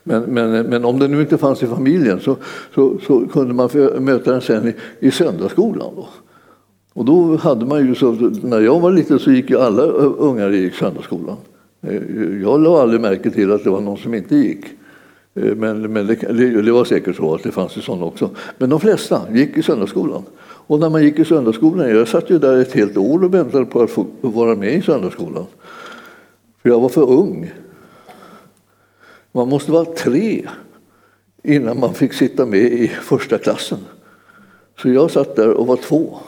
[0.02, 2.36] Men, men, men om den nu inte fanns i familjen så,
[2.74, 4.74] så, så kunde man möta den sen i,
[5.06, 5.92] i söndagsskolan.
[5.96, 6.08] Då.
[6.94, 10.52] Och då hade man ju så, när jag var liten så gick ju alla ungar
[10.52, 11.36] i söndagsskolan.
[11.82, 12.02] Eh,
[12.42, 14.64] jag lade aldrig märke till att det var någon som inte gick.
[15.34, 18.30] Eh, men, men det, det, var säkert så att det fanns ju sådana också.
[18.58, 20.22] Men de flesta gick i söndagsskolan.
[20.66, 23.64] Och när man gick i söndagsskolan, jag satt ju där ett helt år och väntade
[23.64, 25.44] på att få vara med i söndagsskolan.
[26.64, 27.52] För jag var för ung.
[29.32, 30.48] Man måste vara tre
[31.42, 33.78] innan man fick sitta med i första klassen.
[34.78, 36.18] Så jag satt där och var två.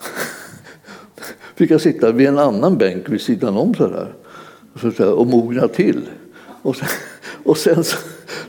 [1.54, 6.08] Fick jag sitta vid en annan bänk vid sidan om så där, och mogna till.
[6.62, 6.88] Och sen,
[7.44, 7.84] och sen,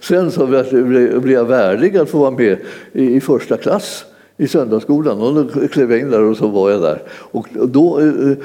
[0.01, 2.59] sen så blev jag värdig att få vara med
[2.91, 4.05] i första klass
[4.37, 5.21] i söndagsskolan.
[5.21, 7.01] Och då klev jag in där och så var jag där.
[7.09, 8.37] Och då, eh,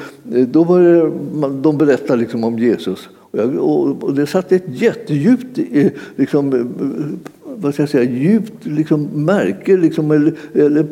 [0.46, 3.08] då började man, de berättade liksom om Jesus.
[3.30, 3.58] Och, jag,
[4.04, 6.64] och det satt ett jättedjupt eh, liksom, eh,
[7.56, 10.86] vad ska jag säga, djupt liksom, märke, liksom, eller, eller,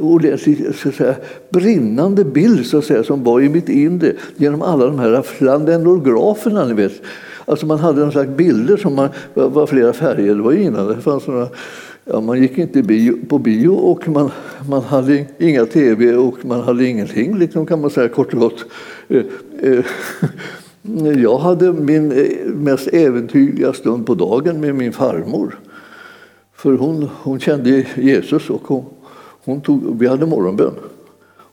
[0.00, 1.14] ordentlig, så att säga,
[1.50, 6.64] brinnande bild så att säga, som var i mitt inre genom alla de här flanellograferna.
[6.64, 7.02] Ni vet.
[7.44, 10.34] Alltså man hade en slags bilder som man, var flera färger.
[10.34, 11.48] Det var innan det fanns några
[12.04, 14.30] Ja, man gick inte bio, på bio och man,
[14.68, 18.64] man hade inga tv och man hade ingenting, liksom, kan man säga kort och gott.
[19.08, 19.24] Eh,
[19.62, 19.84] eh,
[21.22, 25.58] jag hade min eh, mest äventyrliga stund på dagen med min farmor.
[26.54, 28.84] För hon, hon kände Jesus och hon,
[29.44, 30.74] hon tog, vi hade morgonbön.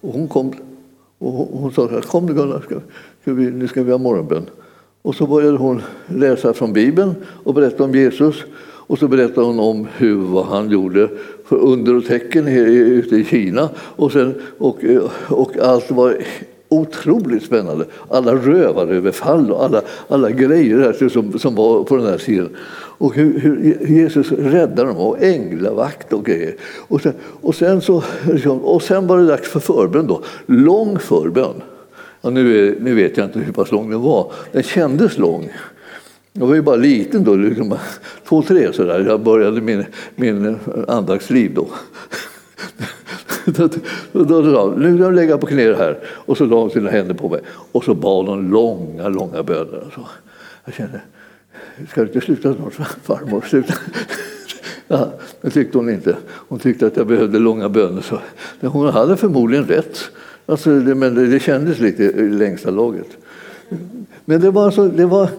[0.01, 0.53] Och hon kom
[1.17, 2.75] och hon sa kom nu Gunnar, ska,
[3.21, 4.45] ska vi, nu ska vi ha morgonbön.
[5.01, 8.43] Och så började hon läsa från Bibeln och berätta om Jesus.
[8.89, 11.09] Och så berättade hon om hur, vad han gjorde
[11.45, 13.69] för under och tecken ute i Kina.
[13.77, 14.77] Och, sen, och,
[15.27, 16.17] och allt var
[16.69, 17.85] otroligt spännande.
[18.09, 22.49] Alla rövaröverfall och alla, alla grejer som, som var på den här sidan.
[22.73, 26.55] Och hur, hur Jesus räddade dem och änglavakt och grejer.
[26.87, 30.21] Och sen, och sen, så, liksom, och sen var det dags för förbön då.
[30.45, 31.61] Lång förbön.
[32.21, 34.31] Ja, nu, är, nu vet jag inte hur pass lång den var.
[34.51, 35.49] Den kändes lång.
[36.39, 37.77] Jag var ju bara liten då, liksom,
[38.27, 39.05] två, tre sådär.
[39.07, 41.67] Jag började min, min andaktsliv då.
[43.45, 43.69] då,
[44.11, 45.99] då, då, nu ska jag lägga på knä här.
[46.07, 47.41] Och så la hon sina händer på mig.
[47.71, 49.81] Och så bad hon långa, långa böner.
[49.83, 50.05] Alltså.
[50.65, 51.01] jag kände,
[51.91, 52.73] ska du inte sluta snart
[53.03, 53.45] farmor?
[53.49, 53.73] Sluta.
[54.91, 56.17] Ja, det tyckte hon inte.
[56.25, 58.01] Hon tyckte att jag behövde långa böner.
[58.01, 58.19] Så
[58.67, 59.99] hon hade förmodligen rätt.
[60.45, 63.07] Alltså, det, men det, det kändes lite i längsta laget.
[64.25, 65.29] Men det var, så, det var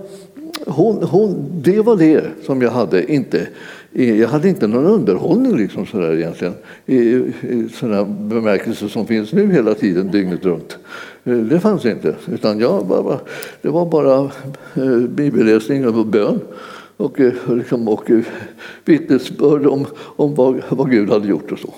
[0.67, 3.13] hon, hon, det var det som jag hade.
[3.13, 3.49] Inte,
[3.93, 6.55] jag hade inte någon underhållning liksom sådär egentligen,
[6.87, 10.79] i, i sådana bemärkelser som finns nu hela tiden, dygnet runt.
[11.25, 12.15] Eh, det fanns inte.
[12.33, 13.21] Utan jag bara,
[13.63, 14.31] det var bara
[14.75, 16.41] eh, bibelläsning och bön
[16.97, 18.11] och, eh, liksom, och
[18.85, 21.75] vittnesbörd om, om vad, vad Gud hade gjort och så.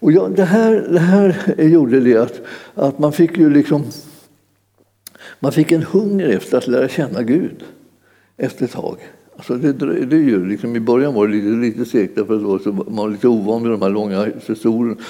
[0.00, 2.40] Och jag, det, här, det här gjorde det att,
[2.74, 3.84] att man fick ju liksom
[5.40, 7.64] man fick en hunger efter att lära känna Gud
[8.38, 8.96] efter ett tag.
[9.36, 9.72] Alltså det,
[10.06, 13.08] det är ju liksom, I början var det lite, lite segt för att man var
[13.08, 14.26] lite ovan vid de här långa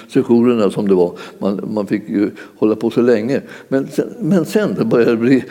[0.08, 1.18] sessionerna som det var.
[1.38, 3.40] Man, man fick ju hålla på så länge.
[3.68, 5.44] Men sen, men sen det började bli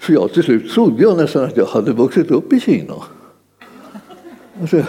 [0.00, 2.94] Så jag till slut trodde jag nästan att jag hade vuxit upp i Kina.
[4.60, 4.82] Alltså,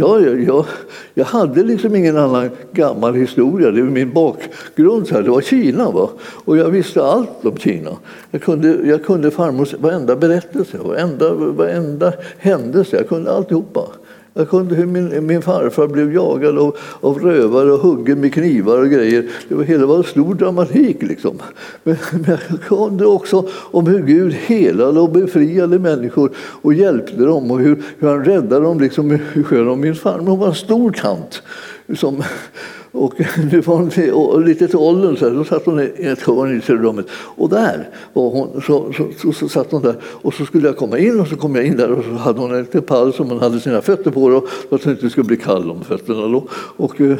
[0.00, 0.66] Ja, jag, jag,
[1.14, 3.70] jag hade liksom ingen annan gammal historia.
[3.70, 5.08] Det var min bakgrund.
[5.08, 5.22] Så här.
[5.22, 5.90] Det var Kina.
[5.90, 6.10] Va?
[6.44, 7.90] Och jag visste allt om Kina.
[8.30, 12.96] Jag kunde, jag kunde farmors varenda berättelse, varenda, varenda händelse.
[12.96, 13.80] Jag kunde alltihopa.
[14.34, 18.78] Jag kunde hur min, min farfar blev jagad av, av rövare och huggen med knivar
[18.78, 19.30] och grejer.
[19.48, 21.02] Det var, hela var en stor dramatik.
[21.02, 21.38] Liksom.
[21.82, 27.50] Men, men jag kunde också om hur Gud helade och befriade människor och hjälpte dem
[27.50, 28.80] och hur, hur han räddade dem.
[28.80, 31.42] Liksom, hur Min farmor var en stor tant
[31.94, 32.22] som
[32.92, 33.14] och
[33.52, 37.06] nu var lite till åldern så här, då satt hon i ett hörn i rummet.
[37.12, 39.94] Och där var hon, så, så, så, så, satt hon där.
[40.02, 42.40] Och så skulle jag komma in och så kom jag in där och så hade
[42.40, 45.10] hon en liten pall som hon hade sina fötter på då, för att hon inte
[45.10, 46.28] skulle bli kall om fötterna.
[46.28, 46.48] Då.
[46.52, 47.16] Och, eh,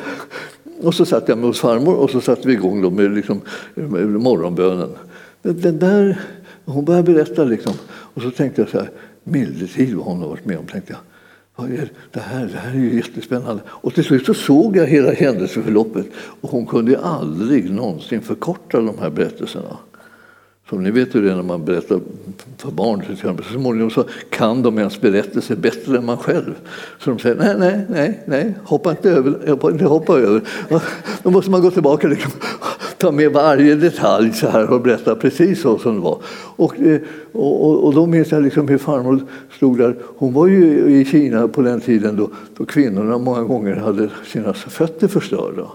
[0.83, 3.41] och så satt jag med hos farmor och så satte vi igång då med, liksom,
[3.75, 4.91] med morgonbönen.
[5.43, 6.21] Den där,
[6.65, 7.73] hon började berätta liksom.
[7.89, 8.91] Och så tänkte jag så här,
[9.25, 10.67] milde tid vad hon har varit med om.
[10.67, 11.10] Tänkte jag
[12.13, 13.63] det här, det här är ju jättespännande.
[13.67, 16.07] Och till slut så såg jag hela händelseförloppet
[16.41, 19.77] och hon kunde aldrig någonsin förkorta de här berättelserna.
[20.71, 22.01] Som ni vet hur det är när man berättar
[22.57, 23.03] för barn.
[23.17, 26.55] Så småningom så kan de ens berättelser bättre än man själv.
[26.99, 29.49] Så de säger nej, nej, nej, nej, hoppa inte över.
[29.49, 30.43] Hoppa, inte hoppa över.
[31.23, 32.33] Då måste man gå tillbaka och liksom,
[32.99, 36.23] ta med varje detalj så här och berätta precis så som det var.
[36.59, 37.01] Eh,
[37.33, 39.21] och, och, och då minns jag liksom hur farmor
[39.57, 39.97] stod där.
[40.17, 44.53] Hon var ju i Kina på den tiden då, då kvinnorna många gånger hade sina
[44.53, 45.67] fötter förstörda.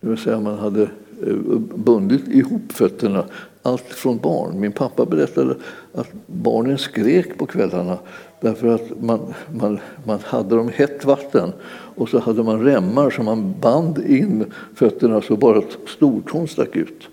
[0.00, 0.82] Det vill säga man hade
[1.26, 1.36] eh,
[1.74, 3.24] bundit ihop fötterna
[3.62, 4.60] allt från barn.
[4.60, 5.54] Min pappa berättade
[5.94, 7.98] att barnen skrek på kvällarna
[8.40, 11.52] därför att man, man, man hade dem hett vatten
[11.94, 14.44] och så hade man remmar som man band in
[14.74, 17.08] fötterna så bara stortån stack ut.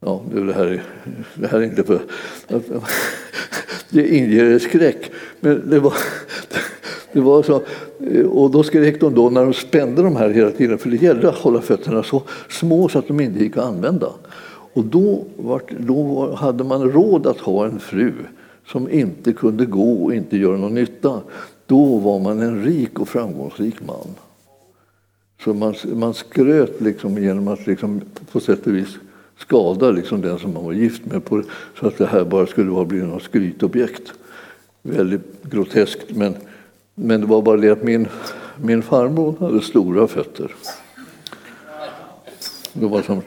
[0.00, 0.82] Ja, det här, är,
[1.34, 2.00] det här är inte för...
[3.90, 5.10] Det inger skräck.
[5.40, 5.94] Men det var,
[7.12, 7.62] det var så,
[8.30, 11.28] och då skrek de då när de spände de här hela tiden, för det gällde
[11.28, 14.12] att hålla fötterna så små så att de inte gick att använda.
[14.72, 18.12] Och då, var, då hade man råd att ha en fru
[18.66, 21.20] som inte kunde gå och inte göra någon nytta.
[21.66, 24.14] Då var man en rik och framgångsrik man.
[25.44, 28.00] Så man, man skröt liksom genom att liksom
[28.32, 28.98] på sätt och vis
[29.38, 31.42] skada liksom den som man var gift med på,
[31.80, 34.12] så att det här bara skulle vara bli något skrytobjekt.
[34.82, 36.34] Väldigt groteskt, men,
[36.94, 38.08] men det var bara det att min,
[38.56, 40.54] min farmor hade stora fötter.
[42.72, 43.20] Det var som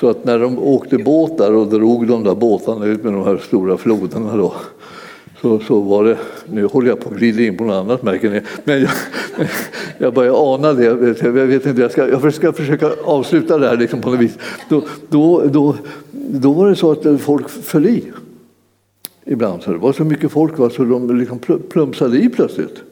[0.00, 3.38] så att när de åkte båtar och drog de där båtarna ut med de här
[3.38, 4.54] stora floderna då,
[5.40, 6.18] så, så var det,
[6.52, 8.90] nu håller jag på att glida in på något annat märker ni, men jag,
[9.98, 13.58] jag börjar ana det, jag vet, jag vet inte, jag ska, jag ska försöka avsluta
[13.58, 14.38] det här liksom på något vis.
[14.68, 15.76] Då, då, då,
[16.12, 18.04] då var det så att folk föll i
[19.24, 21.38] ibland, så det var så mycket folk va, så de liksom
[21.70, 22.82] plumsade i plötsligt.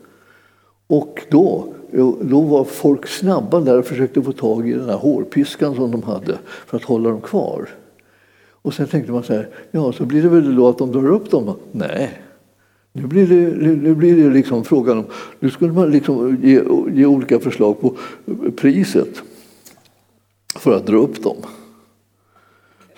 [0.86, 1.74] Och då
[2.20, 6.02] då var folk snabba där och försökte få tag i den här hårpiskan som de
[6.02, 7.68] hade för att hålla dem kvar.
[8.62, 11.10] Och sen tänkte man så här, ja så blir det väl då att de drar
[11.10, 11.54] upp dem?
[11.72, 12.22] Nej,
[12.92, 15.04] nu blir det, nu blir det liksom frågan om,
[15.40, 17.94] nu skulle man liksom ge, ge olika förslag på
[18.56, 19.22] priset
[20.56, 21.36] för att dra upp dem.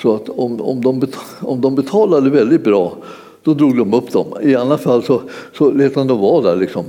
[0.03, 1.07] Så att om, om, de,
[1.41, 2.97] om de betalade väldigt bra,
[3.43, 4.27] då drog de upp dem.
[4.43, 5.23] I annat fall så,
[5.53, 6.57] så lät de dem vara där.
[6.57, 6.85] Liksom.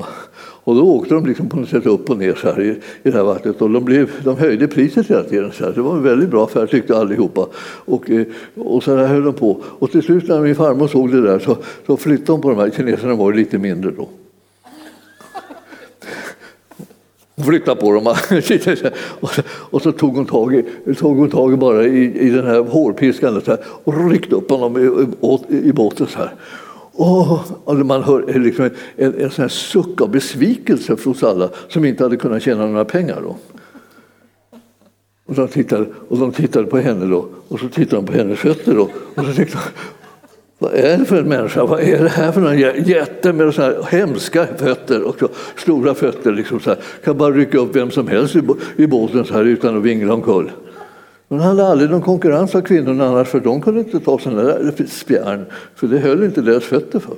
[0.63, 2.79] Och då åkte de liksom på något sätt upp och ner så här i, i
[3.03, 5.51] det här vattnet och de, blev, de höjde priset hela tiden.
[5.51, 5.71] Så här.
[5.71, 7.47] Det var en väldigt bra affär tyckte allihopa.
[7.85, 9.61] Och, eh, och så där höll de på.
[9.65, 12.57] Och till slut när min farmor såg det där så, så flyttade hon på de
[12.57, 14.09] här kineserna var ju lite mindre då.
[17.35, 18.07] Hon flyttade på dem
[19.53, 23.41] och så tog hon tag i, tog hon tag bara i, i den här hårpiskan
[23.83, 26.31] och ryckte upp honom i, i, i båten så här.
[26.93, 32.03] Och man hör eh, liksom en, en sån suck av besvikelse hos alla som inte
[32.03, 33.21] hade kunnat tjäna några pengar.
[33.23, 33.37] Då.
[35.25, 38.39] Och, de tittade, och de tittade på henne då, och så tittade de på hennes
[38.39, 38.75] fötter.
[38.75, 39.61] Då, och så tänkte de,
[40.59, 41.65] vad är det för en människa?
[41.65, 45.03] Vad är det här för en jätte med så här hemska fötter?
[45.03, 45.15] Och
[45.55, 46.31] stora fötter.
[46.31, 46.79] Liksom så här.
[47.03, 48.35] Kan bara rycka upp vem som helst
[48.75, 50.51] i båten så här utan att vingla omkull.
[51.31, 54.85] Hon hade aldrig någon konkurrens av kvinnorna annars för de kunde inte ta sådana där
[54.87, 57.17] spjärn för det höll inte deras fötter för.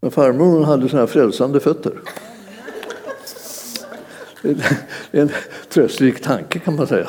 [0.00, 1.92] Men farmor hon hade sådana här frälsande fötter.
[5.10, 5.30] En
[5.68, 7.08] tröstrik tanke kan man säga.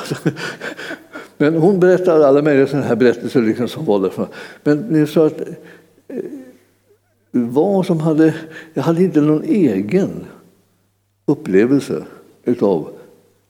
[1.36, 4.26] Men hon berättade alla möjliga sådana här berättelser liksom som var därifrån.
[4.62, 6.16] Men det är så att eh,
[7.30, 8.34] vad som hade,
[8.74, 10.24] jag hade inte någon egen
[11.26, 12.04] upplevelse
[12.44, 12.95] utav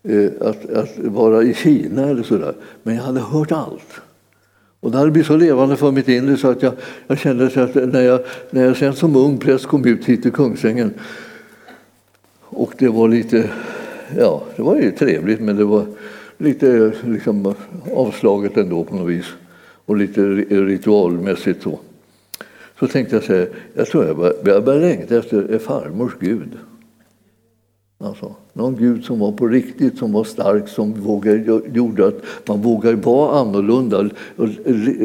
[0.09, 2.54] Eh, att, att vara i Kina eller sådär.
[2.82, 4.00] Men jag hade hört allt.
[4.80, 6.72] Och det hade blivit så levande för mitt inre så att jag,
[7.07, 10.32] jag kände att när jag, när jag sen som ung präst kom ut hit till
[10.32, 10.94] Kungsängen
[12.40, 13.50] och det var lite,
[14.18, 15.86] ja det var ju trevligt men det var
[16.38, 17.54] lite liksom,
[17.94, 19.26] avslaget ändå på något vis
[19.86, 21.78] och lite ritualmässigt så.
[22.78, 26.50] Så tänkte jag så här, jag tror jag började, jag började längta efter farmors Gud.
[27.99, 32.62] Alltså, någon Gud som var på riktigt, som var stark, som vågade, gjorde att man
[32.62, 34.49] vågade vara annorlunda och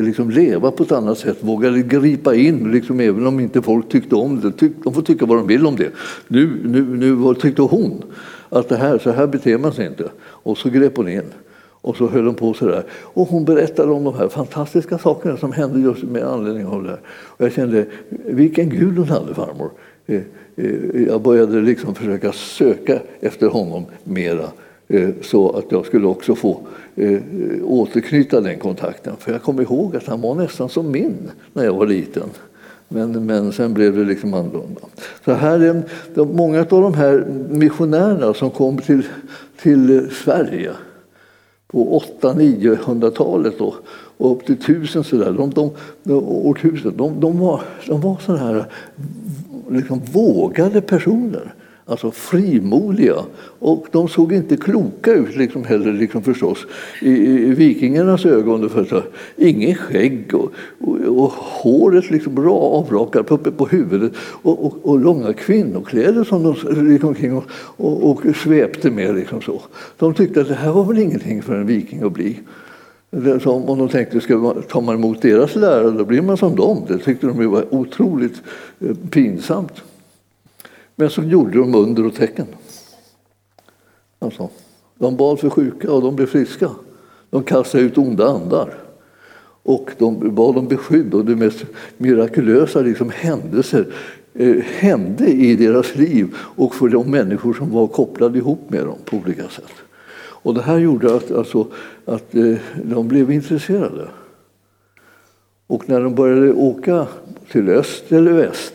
[0.03, 4.15] liksom leva på ett annat sätt, vågade gripa in, liksom, även om inte folk tyckte
[4.15, 4.69] om det.
[4.83, 5.91] de får tycka vad de vill om det.
[6.27, 8.03] Nu, nu, nu tyckte hon
[8.49, 10.09] att det här, så här beter man sig inte.
[10.21, 11.33] Och så grep hon in.
[11.81, 12.83] Och så höll hon på sådär.
[13.01, 16.89] Och hon berättade om de här fantastiska sakerna som hände just med anledning av det
[16.89, 16.99] här.
[17.07, 19.71] Och jag kände, vilken Gud hon hade farmor.
[20.05, 20.21] Eh,
[20.55, 24.45] Eh, jag började liksom försöka söka efter honom mera
[24.87, 26.59] eh, så att jag skulle också få
[26.95, 27.19] eh,
[27.63, 29.13] återknyta den kontakten.
[29.19, 32.29] För jag kommer ihåg att han var nästan som min när jag var liten.
[32.87, 34.81] Men, men sen blev det liksom annorlunda.
[35.25, 35.83] Så här är,
[36.25, 39.03] många av de här missionärerna som kom till,
[39.61, 40.71] till Sverige
[41.67, 43.75] på 800-900-talet och
[44.17, 45.71] upp till 1000 sådär, de,
[46.03, 48.65] de, årtusen, de, de, var, de var sådana här
[49.71, 51.53] liksom vågade personer.
[51.85, 53.15] Alltså frimodiga.
[53.59, 56.57] Och de såg inte kloka ut liksom heller liksom förstås
[57.01, 58.69] i, i vikingarnas ögon.
[58.69, 59.03] För
[59.37, 64.99] ingen skägg och, och, och håret liksom bra avrakat uppe på huvudet och, och, och,
[64.99, 67.45] långa kvinnokläder som de gick omkring och,
[67.77, 69.15] och, och svepte med.
[69.15, 69.61] Liksom så.
[69.97, 72.39] De tyckte att det här var väl ingenting för en viking att bli.
[73.41, 76.55] Som om de tänkte, ska man, tar man emot deras lära då blir man som
[76.55, 76.83] dem.
[76.87, 78.41] Det tyckte de var otroligt
[78.79, 79.81] eh, pinsamt.
[80.95, 82.47] Men så gjorde de under och tecken.
[84.19, 84.49] Alltså,
[84.97, 86.69] de bad för sjuka och de blev friska.
[87.29, 88.73] De kastade ut onda andar.
[89.63, 91.65] Och de bad om beskydd och de mest
[91.97, 93.87] mirakulösa liksom, händelser
[94.33, 98.97] eh, hände i deras liv och för de människor som var kopplade ihop med dem
[99.05, 99.71] på olika sätt.
[100.43, 101.67] Och det här gjorde att, alltså,
[102.05, 104.07] att eh, de blev intresserade.
[105.67, 107.07] Och när de började åka
[107.51, 108.73] till öst eller väst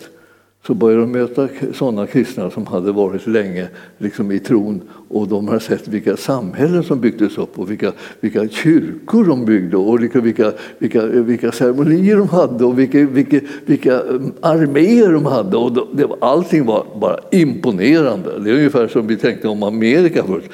[0.66, 5.48] så började de möta sådana kristna som hade varit länge liksom i tron och de
[5.48, 10.20] har sett vilka samhällen som byggdes upp och vilka, vilka kyrkor de byggde och vilka,
[10.20, 15.56] vilka, vilka, vilka ceremonier de hade och vilka, vilka, vilka mm, arméer de hade.
[15.56, 18.38] Och det, allting var bara imponerande.
[18.38, 20.46] Det är ungefär som vi tänkte om Amerika först.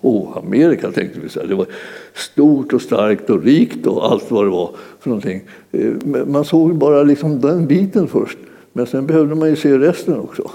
[0.00, 1.46] Oh, Amerika tänkte vi så här.
[1.46, 1.66] Det var
[2.14, 4.70] stort och starkt och rikt och allt vad det var
[5.00, 5.42] för någonting.
[5.72, 5.92] Eh,
[6.26, 8.38] man såg bara liksom den biten först.
[8.72, 10.50] Men sen behövde man ju se resten också.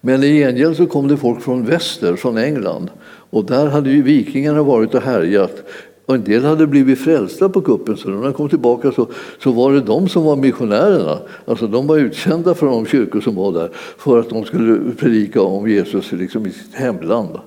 [0.00, 2.90] Men i gengäld så kom det folk från väster, från England.
[3.30, 5.62] Och där hade ju vikingarna varit och härjat.
[6.06, 9.08] Och en del hade blivit frälsta på kuppen, så när de kom tillbaka så,
[9.42, 11.18] så var det de som var missionärerna.
[11.44, 15.42] Alltså de var utkända från de kyrkor som var där för att de skulle predika
[15.42, 17.38] om Jesus liksom i sitt hemland.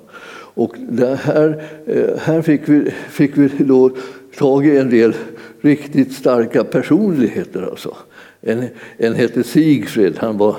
[0.54, 0.76] Och
[1.24, 3.92] här, eh, här fick vi, fick vi då
[4.38, 5.14] tag i en del
[5.62, 7.62] riktigt starka personligheter.
[7.62, 7.96] Alltså.
[8.42, 8.64] En,
[8.98, 10.56] en hette Sigfrid, han var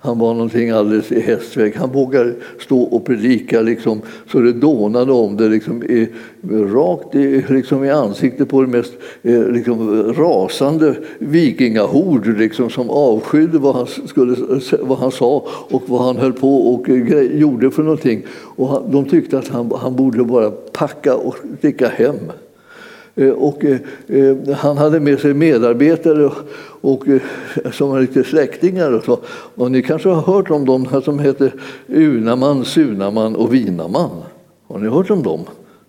[0.00, 1.76] Han var någonting alldeles i hästväg.
[1.76, 4.02] Han vågade stå och predika liksom,
[4.32, 6.08] så det dånade om det liksom, i,
[6.50, 13.58] rakt i, liksom, i ansiktet på det mest eh, liksom, rasande vikingahord liksom, som avskydde
[13.58, 14.36] vad han, skulle,
[14.80, 18.22] vad han sa och vad han höll på och eh, grej, gjorde för någonting.
[18.56, 22.16] Och han, de tyckte att han, han borde bara packa och sticka hem.
[23.18, 26.36] Eh, och, eh, eh, han hade med sig medarbetare och,
[26.80, 27.04] och,
[27.72, 28.92] som var lite släktingar.
[28.92, 29.18] Och, så.
[29.54, 31.54] och ni kanske har hört om dem som heter
[31.86, 34.10] Unaman, Sunaman och Vinaman.
[34.66, 35.40] Har ni hört om dem?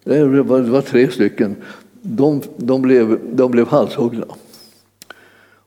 [0.04, 1.56] Det var, det var tre stycken.
[2.02, 4.26] De, de, blev, de blev halshuggna.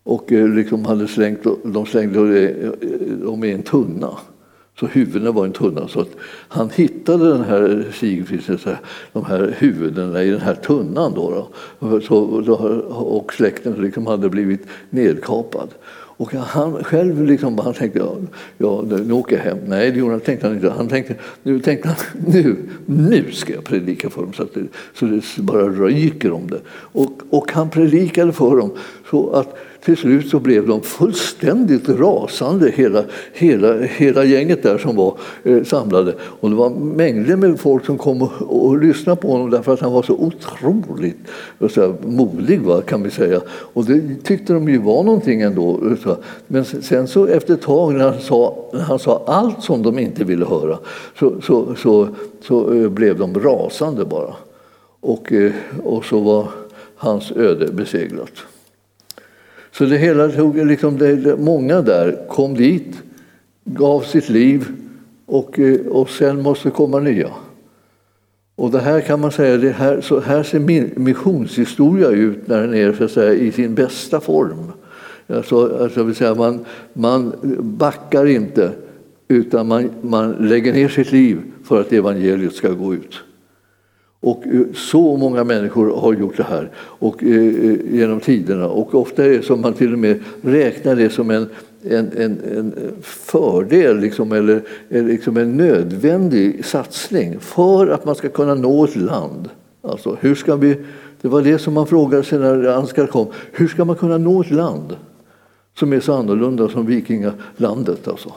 [0.05, 2.19] Och liksom hade slängt, de slängde
[3.25, 4.11] dem i en tunna.
[4.83, 5.89] Så huvudena var en tunna.
[5.89, 6.17] Så att
[6.49, 7.87] han hittade den här
[9.13, 11.15] de här huvudena i den här tunnan.
[11.15, 11.49] Då,
[11.81, 12.01] då.
[12.01, 12.17] Så,
[12.89, 15.69] och släkten liksom hade blivit nedkapad.
[16.23, 18.17] Och han själv liksom, han tänkte, ja,
[18.59, 19.59] ja nu åker jag hem.
[19.67, 20.71] Nej, det gjorde han, tänkte han inte.
[20.71, 22.57] Han tänkte, nu tänkte han, nu,
[22.87, 26.61] nu ska jag predika för dem så att det, så det bara ryker om det.
[26.69, 28.71] Och, och han predikade för dem
[29.13, 34.97] så att till slut så blev de fullständigt rasande, hela, hela, hela gänget där som
[34.97, 36.15] var eh, samlade.
[36.21, 38.33] Och det var mängder med folk som kom och,
[38.67, 41.19] och lyssnade på honom därför att han var så otroligt
[41.61, 43.41] eh, så modig, va, kan vi säga.
[43.49, 45.81] Och det tyckte de ju var någonting ändå.
[45.91, 46.17] Eh, så.
[46.47, 49.99] Men sen så efter ett tag när han sa, när han sa allt som de
[49.99, 50.79] inte ville höra
[51.19, 52.09] så, så, så,
[52.43, 54.35] så eh, blev de rasande bara.
[55.01, 55.53] Och, eh,
[55.85, 56.49] och så var
[56.97, 58.33] hans öde beseglat.
[59.73, 63.03] Så det hela tog liksom, det, många där kom dit,
[63.65, 64.67] gav sitt liv
[65.27, 67.31] och, eh, och sen måste komma nya.
[68.57, 72.75] Och det här kan man säga, det här, så här ser missionshistoria ut när den
[72.75, 74.73] är så att säga, i sin bästa form.
[75.27, 78.73] Alltså, alltså vill säga, man, man backar inte
[79.29, 83.21] utan man, man lägger ner sitt liv för att evangeliet ska gå ut.
[84.23, 88.69] Och eh, så många människor har gjort det här och, eh, eh, genom tiderna.
[88.69, 91.47] Och ofta är det som man till och med räknar det som en,
[91.83, 98.55] en, en, en fördel liksom, eller liksom en nödvändig satsning för att man ska kunna
[98.55, 99.49] nå ett land.
[99.83, 100.77] Alltså, hur ska vi,
[101.21, 103.27] det var det som man frågade sig när Ansgar kom.
[103.53, 104.97] Hur ska man kunna nå ett land
[105.79, 108.09] som är så annorlunda som vikingalandet?
[108.09, 108.33] Alltså?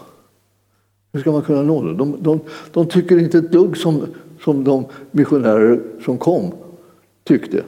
[1.14, 1.94] Hur ska man kunna nå det?
[1.94, 2.40] De, de,
[2.74, 4.02] de tycker inte ett dugg som
[4.46, 6.54] som de missionärer som kom
[7.24, 7.64] tyckte.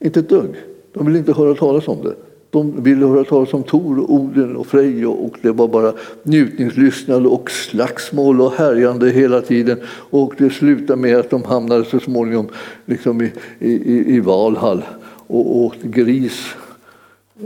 [0.00, 0.54] Inte ett dugg.
[0.92, 2.14] De ville inte höra talas om det.
[2.50, 7.26] De ville höra talas om Tor, och Oden och Frej och det var bara njutningslystnad
[7.26, 9.80] och slagsmål och härjande hela tiden.
[9.86, 12.48] Och det slutade med att de hamnade så småningom
[12.86, 14.84] liksom i, i, i Valhall
[15.26, 16.54] och åt gris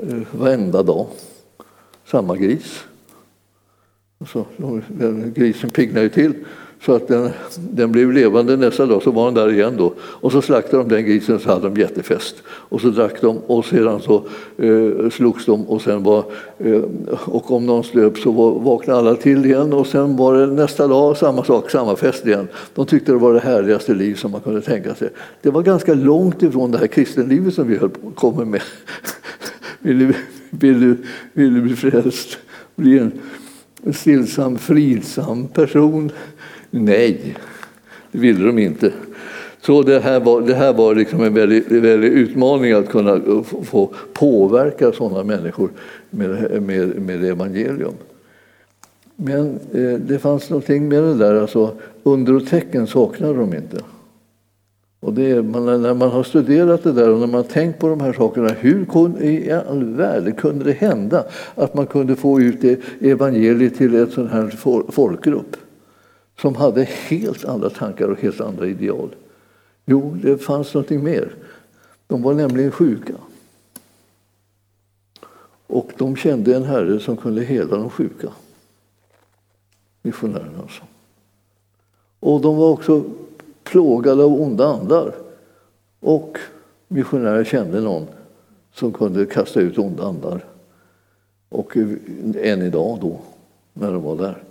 [0.03, 1.07] eh, varenda dag.
[2.05, 2.85] Samma gris.
[4.33, 4.47] Så,
[5.35, 6.35] grisen piggnade ju till
[6.87, 7.31] så att den,
[7.71, 9.95] den blev levande nästa dag, så var den där igen då.
[10.01, 12.37] Och så slaktade de den grisen så hade de jättefest.
[12.49, 14.23] Och så drack de och sedan så
[14.57, 16.25] eh, slogs de och sen var,
[16.59, 20.47] eh, och om någon slöp så var, vaknade alla till igen och sen var det
[20.47, 22.49] nästa dag samma sak, samma fest igen.
[22.75, 25.11] De tyckte det var det härligaste liv som man kunde tänka sig.
[25.43, 28.63] Det var ganska långt ifrån det här kristenlivet som vi höll på, kommer med.
[29.81, 30.15] vill, du,
[30.51, 30.97] vill, du,
[31.33, 32.39] vill du bli frälst?
[32.77, 33.13] Bli en
[33.93, 36.11] stillsam, fridsam person
[36.71, 37.37] Nej,
[38.13, 38.93] det ville de inte.
[39.61, 43.21] Så det här var, det här var liksom en väldig, väldig utmaning att kunna
[43.63, 45.71] få påverka sådana människor
[46.11, 47.95] med, med, med evangelium.
[49.17, 53.81] Men eh, det fanns någonting med det där, alltså under och tecken saknade de inte.
[55.01, 57.89] Och det man, när man har studerat det där och när man har tänkt på
[57.89, 62.41] de här sakerna, hur kunde, i all världen kunde det hända att man kunde få
[62.41, 64.49] ut evangeliet till en sån här
[64.91, 65.57] folkgrupp?
[66.41, 69.15] Som hade helt andra tankar och helt andra ideal.
[69.85, 71.35] Jo, det fanns någonting mer.
[72.07, 73.15] De var nämligen sjuka.
[75.67, 78.29] Och de kände en herre som kunde hela de sjuka.
[80.03, 80.83] Missionärerna alltså.
[82.21, 83.05] Och de var också
[83.65, 85.15] plågade av onda andar.
[86.01, 86.39] Och
[86.89, 88.07] missionärer kände någon
[88.73, 90.45] som kunde kasta ut onda andar.
[91.49, 91.77] Och
[92.37, 93.21] än idag då,
[93.73, 94.46] när de var där.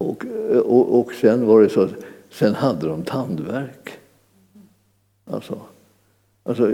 [0.00, 0.24] Och,
[0.64, 1.94] och, och sen var det så att
[2.30, 3.90] sen hade de tandvärk.
[5.30, 5.58] Alltså,
[6.42, 6.72] alltså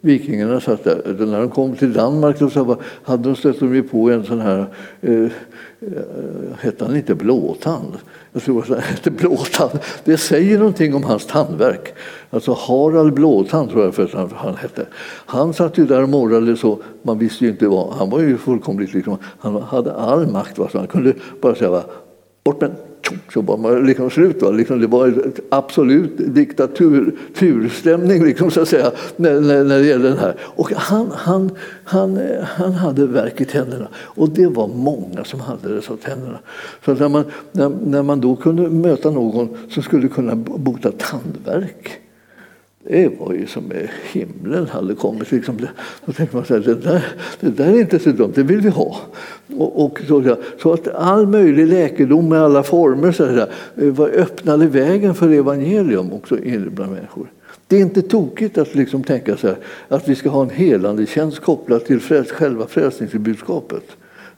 [0.00, 1.26] Vikingarna satt där.
[1.26, 4.66] När de kom till Danmark så hade de stött de på en sån här,
[5.00, 5.30] eh, eh,
[6.60, 7.92] hette han inte Blåtand?
[8.32, 9.78] Jag tror att han hette Blåtand.
[10.04, 11.94] Det säger någonting om hans tandverk.
[12.30, 14.86] Alltså Harald Blåtand tror jag för att han hette.
[15.26, 17.92] Han satt ju där och morrade så man visste ju inte vad.
[17.92, 20.58] Han var ju fullkomligt liksom, han hade all makt.
[20.58, 20.68] Va?
[20.72, 21.82] Så han kunde bara säga
[22.48, 23.18] bort med den.
[23.34, 24.42] så var man liksom slut.
[24.42, 24.50] Va?
[24.50, 30.08] Liksom det var en absolut diktaturstämning liksom, så att säga, när, när, när det gäller
[30.08, 30.34] den här.
[30.40, 31.50] Och han, han,
[31.84, 33.88] han, han hade verk i tänderna.
[33.96, 36.38] Och det var många som hade det så tänderna.
[36.84, 42.00] Så när man, när, när man då kunde möta någon som skulle kunna bota tandvärk
[42.88, 43.72] det var ju som
[44.12, 45.32] himlen hade kommit.
[45.32, 45.58] Liksom.
[46.04, 47.04] Då tänkte man att det där,
[47.40, 48.96] det där är inte så dumt, det vill vi ha.
[49.56, 54.66] Och, och så, så, att all möjlig läkedom i alla former så där, var öppnade
[54.66, 57.26] vägen för evangelium också in bland människor.
[57.66, 59.54] Det är inte tokigt att liksom tänka sig
[59.88, 63.84] att vi ska ha en helande tjänst kopplad till fräls, själva frälsningsbudskapet.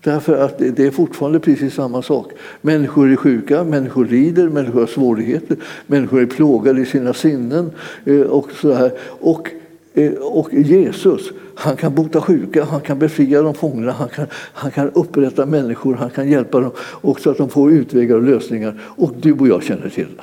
[0.03, 2.33] Därför att det är fortfarande precis samma sak.
[2.61, 7.71] Människor är sjuka, människor lider, människor har svårigheter, människor är plågade i sina sinnen.
[8.05, 8.93] Eh, och, så här.
[9.21, 9.51] och
[9.95, 14.71] eh, och Jesus, han kan bota sjuka, han kan befria de fångna, han kan, han
[14.71, 18.81] kan upprätta människor, han kan hjälpa dem och så att de får utvägar och lösningar.
[18.83, 20.23] Och du och jag känner till det.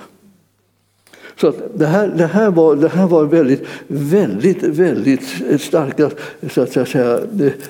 [1.40, 5.24] Så att det, här, det, här var, det här var väldigt, väldigt, väldigt
[5.62, 6.10] starka
[6.50, 7.20] så att säga,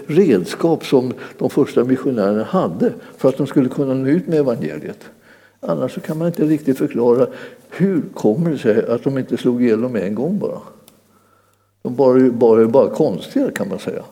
[0.08, 5.00] redskap som de första missionärerna hade för att de skulle kunna nå ut med evangeliet.
[5.60, 7.28] Annars kan man inte riktigt förklara
[7.70, 10.60] hur kommer det sig att de inte slog ihjäl dem en gång bara.
[11.82, 14.04] De var bara, bara konstiga kan man säga,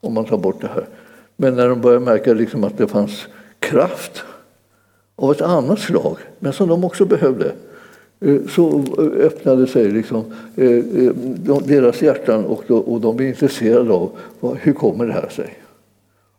[0.00, 0.86] om man tar bort det här.
[1.36, 3.26] Men när de började märka liksom att det fanns
[3.58, 4.22] kraft
[5.16, 7.52] av ett annat slag, men som de också behövde,
[8.20, 10.24] Eh, så eh, öppnade sig liksom,
[10.56, 10.84] eh,
[11.66, 14.10] deras hjärtan och, och de blev intresserade av
[14.60, 15.58] hur kommer det här sig.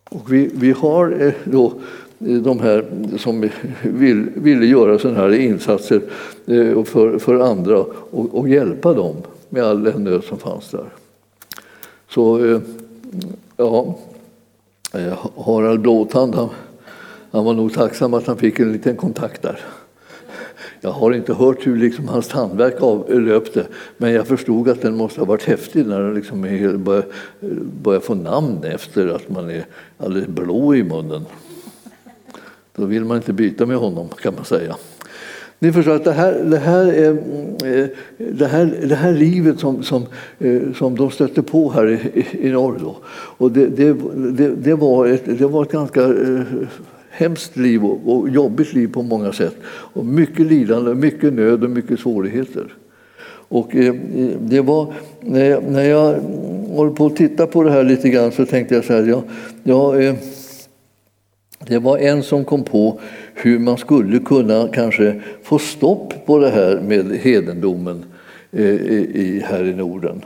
[0.09, 1.73] Och vi, vi har då
[2.17, 2.85] de här
[3.17, 3.49] som
[3.83, 6.01] vill, ville göra sådana här insatser
[6.83, 7.77] för, för andra
[8.11, 9.15] och, och hjälpa dem
[9.49, 10.85] med all den nöd som fanns där.
[12.09, 12.59] Så
[13.57, 13.97] ja,
[15.37, 16.49] Harald Blåtand han,
[17.31, 19.59] han var nog tacksam att han fick en liten kontakt där.
[20.85, 23.67] Jag har inte hört hur liksom hans tandverk avlöpte
[23.97, 27.03] men jag förstod att den måste ha varit häftig när den liksom började,
[27.83, 29.65] började få namn efter att man är
[29.97, 31.25] alldeles blå i munnen.
[32.75, 34.75] Då vill man inte byta med honom kan man säga.
[35.59, 37.11] Ni förstår att det här, det här, är,
[37.79, 40.05] eh, det här, det här livet som, som,
[40.39, 42.97] eh, som de stötte på här i, i norr då,
[43.37, 46.41] och det, det, det, det, var ett, det var ett ganska eh,
[47.15, 49.55] hemskt liv och jobbigt liv på många sätt.
[49.67, 52.73] Och mycket lidande, mycket nöd och mycket svårigheter.
[53.47, 53.93] Och eh,
[54.39, 54.93] det var,
[55.69, 56.13] när jag
[56.75, 59.23] håller på att titta på det här lite grann så tänkte jag så här, ja,
[59.63, 60.15] ja, eh,
[61.67, 62.99] det var en som kom på
[63.33, 68.05] hur man skulle kunna kanske få stopp på det här med hedendomen
[68.51, 70.21] eh, i, här i Norden.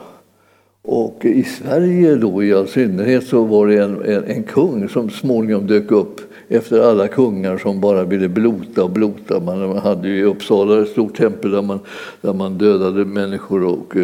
[0.82, 5.10] Och i Sverige då i all synnerhet så var det en, en, en kung som
[5.10, 6.22] småningom dök upp
[6.52, 9.39] efter alla kungar som bara ville blota och blota.
[9.39, 11.80] Man hade ju i Uppsala ett stort tempel där man,
[12.22, 13.95] där man dödade människor och,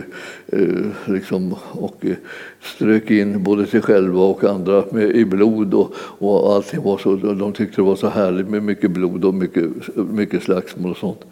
[0.47, 2.15] eh, liksom, och eh,
[2.61, 5.73] strök in både sig själva och andra med, i blod.
[5.73, 9.33] Och, och allting var så, de tyckte det var så härligt med mycket blod och
[9.33, 11.25] mycket, mycket slagsmål och sånt.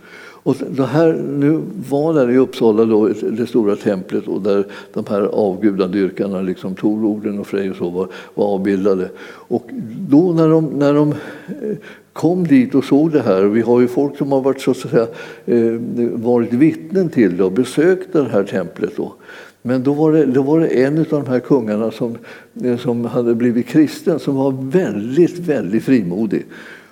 [0.44, 5.06] Och det här, nu var där i Uppsala då, det stora templet och där de
[5.10, 9.10] här avgudadyrkarna, liksom Tororden och Frej och så, var, var avbildade.
[9.26, 9.70] Och
[10.10, 11.78] då när de, när de eh,
[12.14, 14.78] kom dit och såg det här, vi har ju folk som har varit, så att
[14.78, 15.08] säga,
[15.46, 15.74] eh,
[16.14, 18.98] varit vittnen till det och besökt det här templet.
[18.98, 19.14] Då.
[19.62, 22.18] Men då var, det, då var det en av de här kungarna som,
[22.64, 26.46] eh, som hade blivit kristen som var väldigt, väldigt frimodig.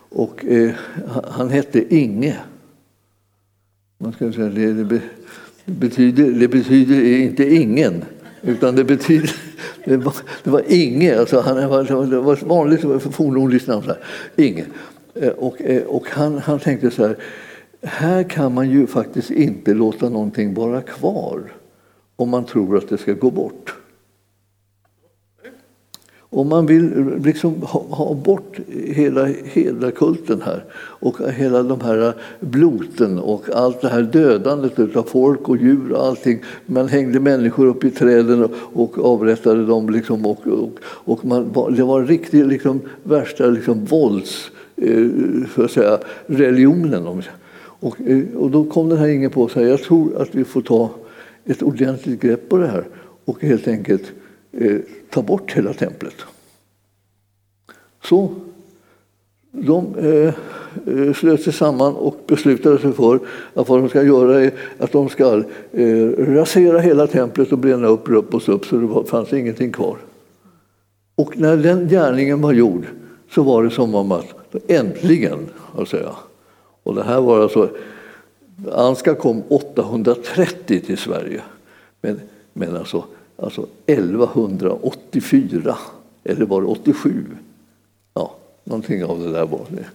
[0.10, 0.72] Och eh,
[1.32, 2.38] han hette Inge.
[4.02, 5.02] Man ska säga, det, det,
[5.66, 8.06] betyder, det betyder inte ingen,
[8.41, 9.36] utan det betyder
[9.86, 12.82] det var, det var Inge, alltså han var, det var ett vanligt
[13.16, 13.84] fornordiskt namn.
[13.84, 13.99] Så här,
[14.36, 14.66] Inge.
[15.14, 17.18] Eh, och, eh, och han, han tänkte så här,
[17.82, 21.54] här kan man ju faktiskt inte låta någonting vara kvar
[22.16, 23.76] om man tror att det ska gå bort.
[26.34, 32.13] Om man vill liksom ha, ha, bort hela, hela kulten här och hela de här
[32.39, 36.39] bloten och allt det här dödandet av folk och djur och allting.
[36.65, 39.89] Man hängde människor upp i träden och, avrättade dem.
[39.89, 45.07] Liksom och, och, och man, det var riktigt liksom, värsta liksom, vålds eh,
[45.47, 47.23] för att säga, religionen.
[47.63, 50.61] Och, eh, och då kom den här ingen på att Jag tror att vi får
[50.61, 50.89] ta
[51.45, 52.84] ett ordentligt grepp på det här
[53.25, 54.13] och helt enkelt
[54.52, 54.78] eh,
[55.10, 56.16] ta bort hela templet.
[58.04, 58.30] Så
[59.52, 60.34] de eh,
[60.88, 63.20] eh, slöt sig samman och beslutade sig för
[63.54, 67.88] att vad de ska göra är att de ska eh, rasera hela templet och bränna
[67.88, 69.97] upp Ruppos upp så det fanns ingenting kvar.
[71.16, 72.86] Och när den gärningen var gjord
[73.30, 75.39] så var det som om att äntligen,
[75.88, 76.12] säga.
[76.84, 77.70] Och det här var alltså,
[78.72, 81.41] Anska kom 830 till Sverige.
[82.02, 82.20] Men,
[82.54, 83.04] men alltså,
[83.42, 85.78] alltså 1184,
[86.24, 87.26] eller var det 87?
[88.14, 89.86] Ja, någonting av det där var det.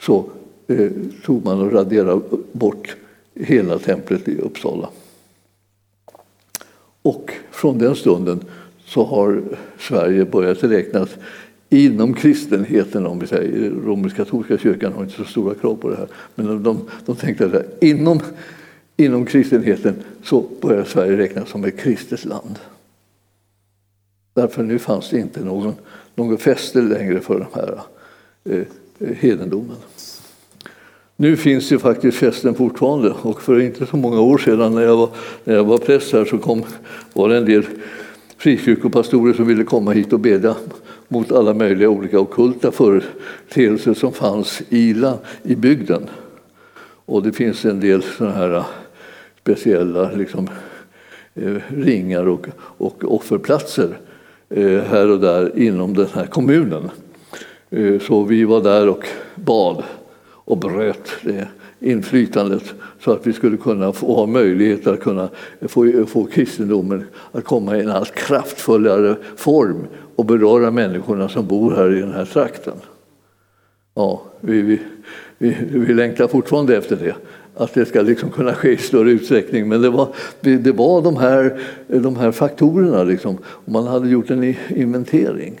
[0.00, 0.24] Så
[0.66, 0.90] eh,
[1.24, 2.20] tog man och raderade
[2.52, 2.96] bort
[3.34, 4.88] hela templet i Uppsala.
[7.02, 8.40] Och från den stunden
[8.84, 9.42] så har
[9.78, 11.08] Sverige börjat räknas
[11.68, 13.70] inom kristenheten, om vi säger.
[13.70, 16.08] Romersk-katolska kyrkan har inte så stora krav på det här.
[16.34, 18.20] Men de, de tänkte att inom,
[19.04, 22.58] inom kristenheten så börjar Sverige räknas som ett kristet land.
[24.34, 25.74] Därför nu fanns det inte någon,
[26.14, 27.80] någon fäste längre för den här
[28.44, 28.58] eh,
[28.98, 29.76] eh, hedendomen.
[31.16, 34.96] Nu finns ju faktiskt festen fortfarande och för inte så många år sedan när jag
[34.96, 35.10] var,
[35.44, 36.62] när jag var präst här så kom,
[37.12, 37.66] var det en del
[38.36, 40.54] frikyrkopastorer som ville komma hit och bedja
[41.08, 45.04] mot alla möjliga olika okulta företeelser som fanns i,
[45.42, 46.10] i bygden.
[47.04, 48.64] Och det finns en del sådana här
[49.42, 50.48] speciella liksom,
[51.34, 53.98] eh, ringar och, och offerplatser
[54.50, 56.90] eh, här och där inom den här kommunen.
[57.70, 59.82] Eh, så vi var där och bad
[60.44, 61.48] och bröt det
[61.80, 65.28] inflytandet så att vi skulle kunna få ha möjlighet att kunna
[65.60, 69.86] få, få kristendomen att komma i en allt kraftfullare form
[70.16, 72.74] och beröra människorna som bor här i den här trakten.
[73.94, 74.80] Ja, vi, vi,
[75.38, 77.14] vi, vi längtar fortfarande efter det
[77.54, 79.68] att det ska liksom kunna ske i större utsträckning.
[79.68, 80.08] Men det var,
[80.40, 83.04] det var de, här, de här faktorerna.
[83.04, 83.38] Liksom.
[83.64, 85.60] Man hade gjort en inventering.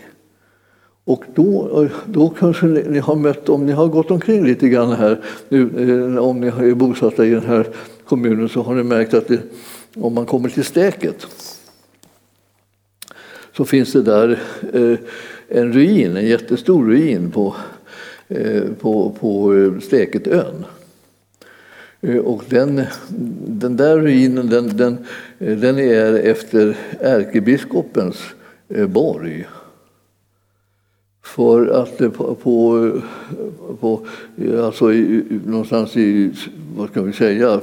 [1.04, 5.20] Och då, då kanske ni har mött, om ni har gått omkring lite grann här,
[5.48, 7.66] nu, eh, om ni är bosatta i den här
[8.04, 9.40] kommunen så har ni märkt att det,
[9.94, 11.26] om man kommer till Stäket
[13.56, 14.38] så finns det där
[14.72, 14.98] eh,
[15.48, 17.54] en ruin, en jättestor ruin på,
[18.28, 20.64] eh, på, på Stäketön.
[22.02, 22.82] Eh, och den,
[23.46, 24.98] den där ruinen den, den,
[25.38, 28.22] eh, den är efter ärkebiskopens
[28.68, 29.46] eh, borg.
[31.24, 32.90] För att på, på,
[33.80, 34.06] på
[34.64, 36.32] alltså i, någonstans i,
[36.76, 37.60] vad ska vi säga,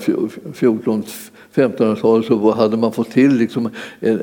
[0.53, 1.03] 14
[1.59, 4.19] 1500-talet så hade man fått till liksom eh, eh,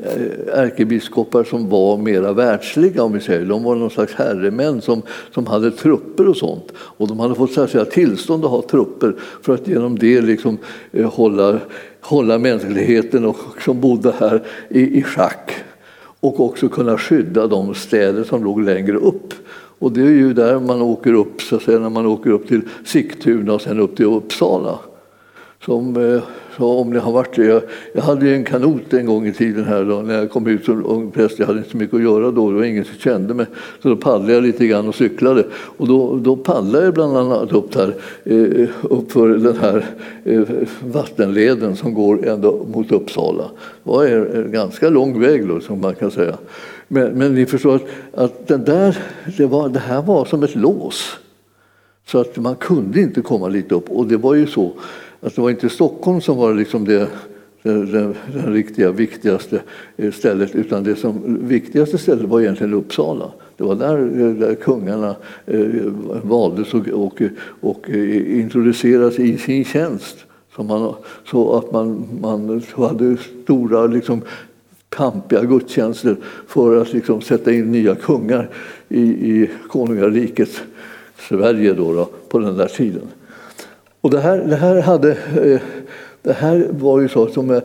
[0.53, 3.03] ärkebiskopar som var mera världsliga.
[3.03, 3.45] Om vi säger.
[3.45, 5.01] De var någon slags herremän som,
[5.33, 6.73] som hade trupper och sånt.
[6.77, 10.57] Och de hade fått särskilda tillstånd att ha trupper för att genom det liksom,
[10.91, 11.59] eh, hålla,
[12.01, 15.51] hålla mänskligheten och, som bodde här i, i schack
[16.19, 19.33] och också kunna skydda de städer som låg längre upp.
[19.79, 22.47] Och det är ju där man åker upp, så att säga, när man åker upp
[22.47, 24.79] till Sigtuna och sen upp till Uppsala.
[25.65, 26.21] Som, eh,
[26.57, 27.61] så om ni har varit jag,
[27.93, 30.85] jag hade en kanot en gång i tiden här då, när jag kom ut som
[30.85, 31.39] ung präst.
[31.39, 33.45] Jag hade inte så mycket att göra då, det var ingen som kände mig.
[33.81, 35.43] Så då paddlade jag lite grann och cyklade.
[35.51, 39.85] Och då, då paddlade jag bland annat upp, där, eh, upp för den här
[40.23, 40.43] eh,
[40.83, 43.43] vattenleden som går ända mot Uppsala.
[43.83, 46.37] Det var en, en ganska lång väg då, som man kan säga.
[46.87, 47.83] Men, men ni förstår att,
[48.13, 48.97] att den där,
[49.37, 51.17] det, var, det här var som ett lås.
[52.05, 53.89] Så att man kunde inte komma lite upp.
[53.89, 54.71] Och det var ju så
[55.21, 57.07] att det var inte Stockholm som var liksom det,
[57.63, 59.61] det, det, det riktiga viktigaste
[59.97, 63.31] eh, stället utan det som viktigaste stället var egentligen Uppsala.
[63.57, 65.15] Det var där, eh, där kungarna
[65.45, 65.59] eh,
[66.23, 67.21] valdes och, och,
[67.61, 70.17] och eh, introducerades i sin tjänst.
[70.55, 70.93] Så, man,
[71.25, 74.21] så att man, man hade stora liksom,
[74.89, 78.49] pampiga gudstjänster för att liksom, sätta in nya kungar
[78.89, 80.49] i, i konungariket
[81.29, 83.07] Sverige då, då, på den där tiden.
[84.01, 85.61] Och det här, det här, hade, eh,
[86.21, 87.61] det här var ju så som eh,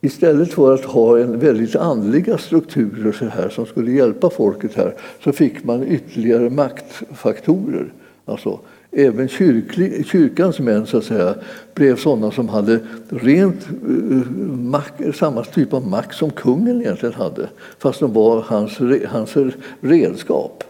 [0.00, 4.94] istället för att ha en väldigt andliga strukturer så här, som skulle hjälpa folket här
[5.24, 7.92] så fick man ytterligare maktfaktorer.
[8.24, 8.60] Alltså,
[8.90, 11.34] även kyrklig, kyrkans män så att säga,
[11.74, 17.48] blev sådana som hade rent uh, samma typ av makt som kungen egentligen hade
[17.78, 19.36] fast de var hans, hans
[19.80, 20.64] redskap.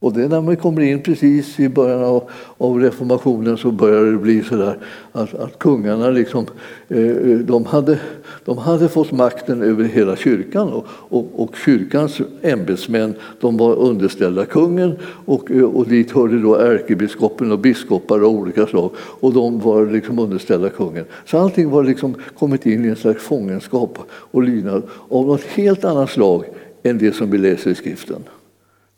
[0.00, 4.04] Och det är när man kommer in precis i början av, av reformationen så börjar
[4.04, 4.78] det bli så där
[5.12, 6.46] att, att kungarna liksom,
[6.88, 7.98] eh, eh de, hade,
[8.44, 14.44] de hade fått makten över hela kyrkan och, och, och kyrkans ämbetsmän de var underställda
[14.44, 19.60] kungen och, eh, och dit hörde då ärkebiskopen och biskopar av olika slag och de
[19.60, 21.04] var liksom underställda kungen.
[21.24, 25.84] Så allting var liksom kommit in i en slags fångenskap och lydnad av något helt
[25.84, 26.44] annat slag
[26.82, 28.22] än det som vi läser i skriften.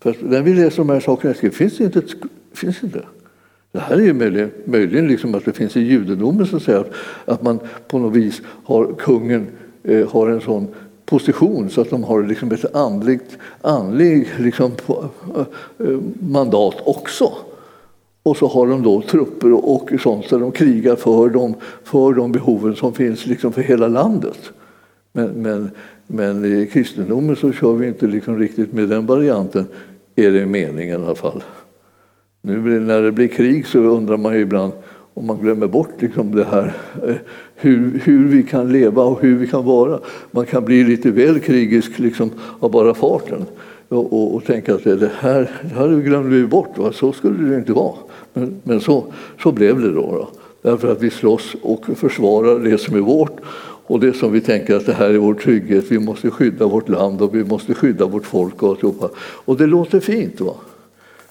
[0.00, 2.02] För när vi läser de här sakerna finns det inte.
[2.52, 3.02] Finns inte.
[3.72, 6.92] Det här är ju möjligen, möjligen liksom att det finns i judendomen som säger att,
[7.24, 9.46] att man på något vis har kungen
[9.82, 10.68] eh, har en sån
[11.04, 15.40] position så att de har liksom ett andligt, andligt liksom, eh,
[15.78, 17.32] eh, mandat också.
[18.22, 22.32] Och så har de då trupper och sånt så de krigar för de, för de
[22.32, 24.52] behoven som finns liksom för hela landet.
[25.12, 25.70] Men, men,
[26.12, 29.66] men i kristendomen så kör vi inte liksom riktigt med den varianten
[30.16, 31.42] är det meningen i alla fall.
[32.42, 34.72] Nu när det blir krig så undrar man ju ibland
[35.14, 36.72] om man glömmer bort liksom det här
[37.06, 37.14] eh,
[37.54, 40.00] hur, hur vi kan leva och hur vi kan vara.
[40.30, 42.30] Man kan bli lite väl krigisk liksom
[42.60, 43.44] av bara farten
[43.88, 46.92] och, och, och tänka att det här, det här glömde vi bort, va?
[46.92, 47.94] så skulle det inte vara.
[48.32, 49.04] Men, men så,
[49.42, 50.28] så blev det då, då.
[50.62, 53.40] Därför att vi slåss och försvarar det som är vårt
[53.90, 56.88] och det som vi tänker att det här är vår trygghet, vi måste skydda vårt
[56.88, 59.10] land och vi måste skydda vårt folk och alltihopa.
[59.18, 60.54] Och det låter fint, va?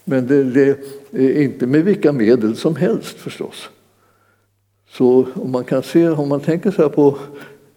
[0.04, 0.78] men det, det
[1.12, 3.70] är inte med vilka medel som helst förstås.
[4.90, 7.18] Så om man kan se, om man tänker så här på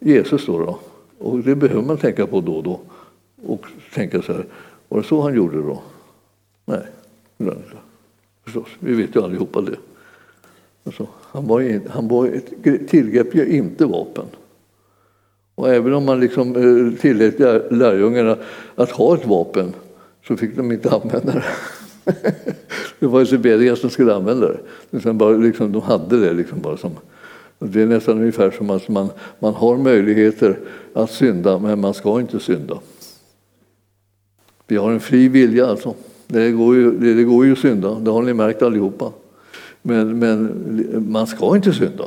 [0.00, 0.78] Jesus då, då
[1.18, 2.80] och det behöver man tänka på då och då,
[3.46, 4.46] och tänka så här,
[4.88, 5.82] var det så han gjorde då?
[6.64, 6.86] Nej,
[8.44, 8.68] förstås.
[8.78, 9.76] Vi vet ju allihopa det.
[10.84, 12.40] Alltså, han, var, han var
[12.86, 14.26] tillgrep ju inte vapen.
[15.54, 17.38] Och även om man liksom eh, tillät
[17.70, 18.36] lärjungarna
[18.74, 19.72] att ha ett vapen
[20.28, 21.44] så fick de inte använda det.
[22.98, 24.60] det var Sibelius som skulle använda det.
[24.90, 26.90] Utan bara, liksom, de hade det liksom bara som...
[27.58, 30.58] Det är nästan ungefär som att man, man har möjligheter
[30.92, 32.78] att synda, men man ska inte synda.
[34.66, 35.94] Vi har en fri vilja alltså.
[36.26, 39.12] Det går ju, det, det går ju att synda, det har ni märkt allihopa.
[39.82, 42.04] Men, men man ska inte synda.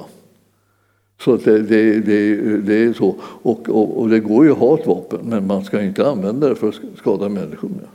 [1.22, 3.16] Så det, det, det, det, är så.
[3.22, 6.50] Och, och, och, det går ju att ha ett vapen, men man ska inte använda
[6.50, 7.88] det för att skada människor med.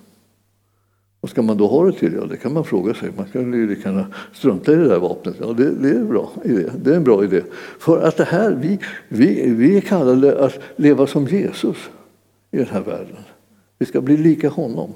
[1.21, 2.13] Vad ska man då ha det till?
[2.13, 3.11] Ja, det kan man fråga sig.
[3.17, 5.35] Man kan ju lika strunta i det där vapnet.
[5.41, 6.71] Ja, det, det, är bra idé.
[6.83, 7.43] det är en bra idé.
[7.79, 11.77] För att det här, vi, vi, vi är kallade att leva som Jesus
[12.51, 13.17] i den här världen.
[13.79, 14.95] Vi ska bli lika honom.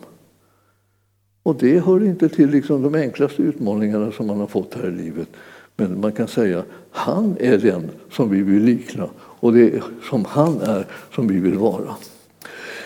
[1.42, 4.92] Och det hör inte till liksom de enklaste utmaningarna som man har fått här i
[4.92, 5.28] livet.
[5.76, 10.24] Men man kan säga han är den som vi vill likna och det är som
[10.24, 11.96] han är som vi vill vara.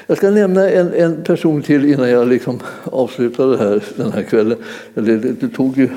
[0.07, 4.22] Jag ska nämna en, en person till innan jag liksom avslutar det här, den här
[4.22, 4.59] kvällen.
[4.95, 5.89] Det, det, det tog ju,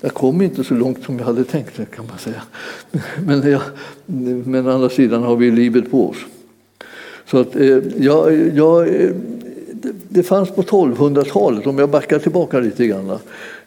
[0.00, 2.42] jag kom inte så långt som jag hade tänkt kan man säga.
[3.26, 3.62] Men, jag,
[4.46, 6.16] men å andra sidan har vi livet på oss.
[7.26, 9.10] Så att, eh, jag, jag, eh,
[9.72, 13.18] det, det fanns på 1200-talet, om jag backar tillbaka lite grann,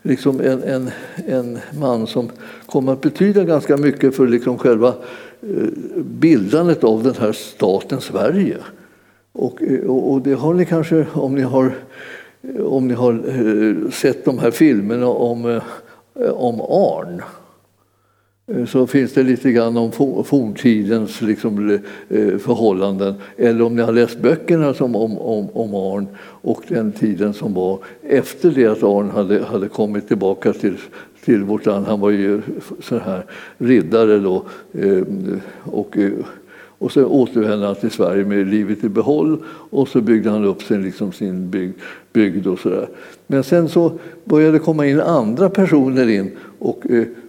[0.05, 0.91] liksom en, en,
[1.27, 2.29] en man som
[2.65, 4.87] kom att betyda ganska mycket för liksom själva
[5.41, 8.57] eh, bildandet av den här staten Sverige.
[8.57, 8.61] Eh,
[9.33, 9.61] och,
[10.11, 11.75] och det har ni kanske, om ni har,
[12.59, 15.61] om ni har eh, sett de här filmerna om,
[16.33, 17.21] om Arn
[18.47, 19.91] Eh, så finns det lite grann om
[20.23, 21.69] forntidens liksom,
[22.09, 23.13] eh, förhållanden.
[23.37, 26.07] Eller om ni har läst böckerna som om, om, om Arn
[26.41, 30.77] och den tiden som var efter det att Arn hade, hade kommit tillbaka till,
[31.23, 31.85] till vårt land.
[31.85, 32.41] Han var ju
[32.79, 33.25] så här
[33.57, 34.45] riddare då.
[34.73, 35.03] Eh,
[35.63, 35.97] och,
[36.77, 40.63] och så återvände han till Sverige med livet i behåll och så byggde han upp
[40.63, 41.73] sin, liksom sin bygd,
[42.13, 42.87] bygd och sådär.
[43.27, 43.91] Men sen så
[44.23, 46.85] började det komma in andra personer in och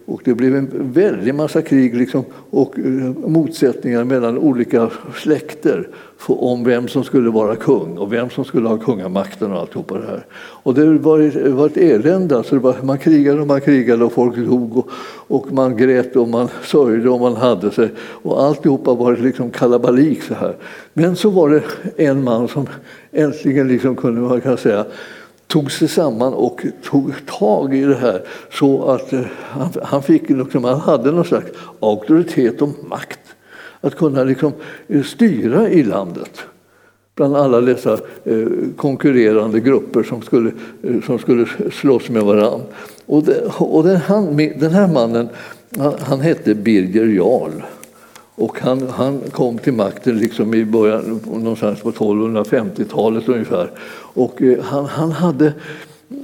[0.07, 2.85] och det blev en väldig massa krig liksom, och eh,
[3.29, 5.89] motsättningar mellan olika släkter
[6.27, 10.07] om vem som skulle vara kung och vem som skulle ha kungamakten och alltihopa det
[10.07, 10.27] här.
[10.37, 12.37] Och det var, det var ett elände.
[12.37, 14.89] Alltså var, man krigade och man krigade och folk dog och,
[15.27, 17.91] och, man grät och man sörjde och man hade sig.
[17.99, 20.57] Och alltihopa var liksom kalabalik så här.
[20.93, 21.63] Men så var det
[21.97, 22.67] en man som
[23.13, 24.85] äntligen liksom kunde man kan säga
[25.47, 28.23] tog sig samman och tog tag i det här
[28.53, 33.21] så att eh, han, han, fick, liksom, han hade någon slags auktoritet och makt
[33.81, 34.53] att kunna liksom,
[34.89, 36.43] eh, styra i landet
[37.15, 37.93] bland alla dessa
[38.25, 40.51] eh, konkurrerande grupper som skulle,
[41.07, 42.67] som skulle slåss med varandra.
[43.07, 45.29] Och, det, och den, han, den här mannen
[45.79, 47.63] han, han hette Birger Jarl.
[48.39, 53.71] Och han, han kom till makten liksom i början, någonstans på 1250-talet ungefär.
[54.15, 55.53] Och eh, han, han, hade,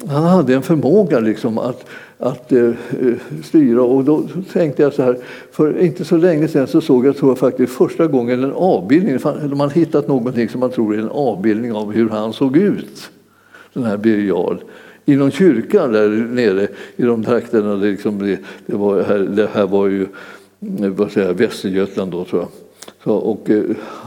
[0.09, 1.85] han hade en förmåga liksom att,
[2.19, 3.83] att eh, eh, styra.
[3.83, 5.19] Och då tänkte jag så här,
[5.53, 9.19] för inte så länge sedan så såg jag, tror jag faktiskt första gången en avbildning,
[9.43, 13.11] de har hittat någonting som man tror är en avbildning av hur han såg ut,
[13.73, 14.57] den här Birger Jarl
[15.05, 17.75] i någon kyrka där nere i de trakterna.
[17.75, 20.07] Liksom, det, det, var här, det här var ju
[20.71, 22.49] vad säger, Västergötland då tror jag.
[23.05, 23.65] Så, och, eh,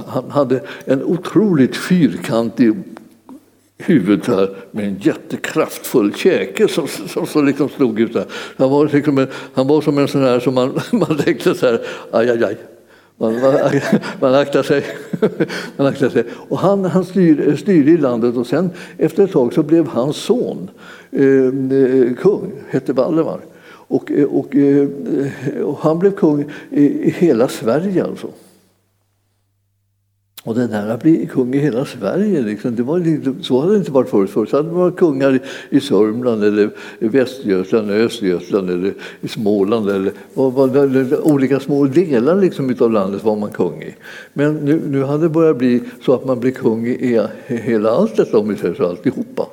[0.07, 2.73] han hade en otroligt fyrkantig
[3.77, 8.25] huvud här med en jättekraftfull käke som, som, som liksom stod ut där.
[8.57, 11.65] Han var, liksom en, han var som en sån här som man, man tänkte så
[11.65, 11.81] här,
[12.11, 12.57] aj, aj, aj.
[13.17, 13.53] Man, man,
[14.19, 14.85] man, aktar sig.
[15.77, 16.23] man aktar sig.
[16.49, 20.15] Och han, han styr, styrde i landet och sen efter ett tag så blev hans
[20.15, 20.69] son
[21.11, 23.39] eh, eh kung, hette Valdemar.
[23.87, 24.87] Och, eh, och, eh,
[25.63, 28.27] och, han blev kung i, i hela Sverige alltså.
[30.45, 33.77] Och den här att bli kung i hela Sverige, liksom, det var, så hade det
[33.77, 34.29] inte varit förut.
[34.29, 36.69] Förut hade man varit kungar i Sörmland, eller
[36.99, 39.89] i Västergötland, eller Östergötland eller i Småland.
[39.89, 40.11] Eller,
[40.83, 43.95] eller, olika små delar liksom, av landet var man kung i.
[44.33, 47.91] Men nu, nu hade det börjat bli så att man blir kung i, i hela
[47.91, 49.47] allt detta, om vi säger så, alltihopa.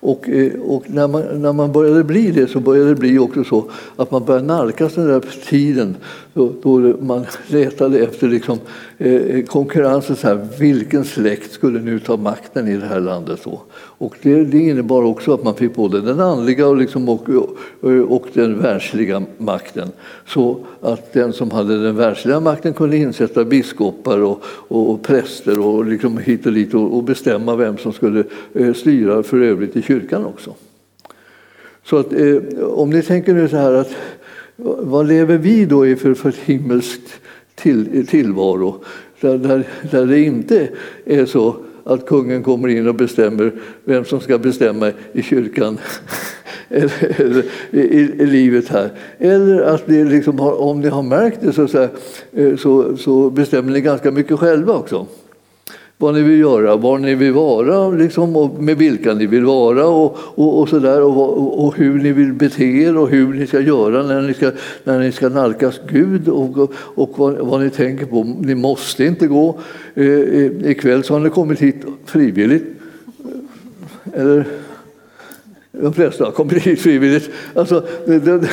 [0.00, 3.44] Och, eh, och när, man, när man började bli det så började det bli också
[3.44, 5.96] så att man började nalkas den där tiden
[6.36, 8.58] då, då man letade efter liksom,
[8.98, 10.16] eh, konkurrensen.
[10.16, 13.40] Så här, vilken släkt skulle nu ta makten i det här landet?
[13.44, 13.62] Då?
[13.74, 17.28] Och det, det innebar också att man fick både den andliga och, liksom, och,
[18.08, 19.88] och den världsliga makten.
[20.26, 25.66] Så att den som hade den världsliga makten kunde insätta biskopar och, och, och präster
[25.66, 28.24] och liksom hit och dit och, och bestämma vem som skulle
[28.54, 30.54] eh, styra för övrigt i kyrkan också.
[31.84, 33.90] Så att, eh, om ni tänker nu så här att
[34.56, 37.00] vad lever vi då i för, för himmelsk
[37.54, 38.84] till, tillvaro?
[39.20, 40.68] Där, där, där det inte
[41.04, 43.52] är så att kungen kommer in och bestämmer
[43.84, 45.78] vem som ska bestämma i kyrkan
[46.68, 48.90] eller, eller i, i, livet här.
[49.18, 51.82] Eller att ni liksom har, om ni har märkt det så, så,
[52.32, 52.56] eh,
[52.96, 55.06] så bestämmer ni ganska mycket själva också
[55.98, 59.86] vad ni vill göra, var ni vill vara liksom, och med vilka ni vill vara
[59.86, 63.46] och, och, och, så där, och, och, hur ni vill bete er och hur ni
[63.46, 64.50] ska göra när ni ska,
[64.84, 68.24] när ni ska nalkas Gud och, och vad, vad ni tänker på.
[68.24, 69.58] Ni måste inte gå.
[69.94, 72.64] Eh, eh, ikväll så har ni kommit hit frivilligt.
[74.14, 74.44] Eller
[75.72, 77.30] de flesta har kommit hit frivilligt.
[77.54, 78.48] Alltså, det, det,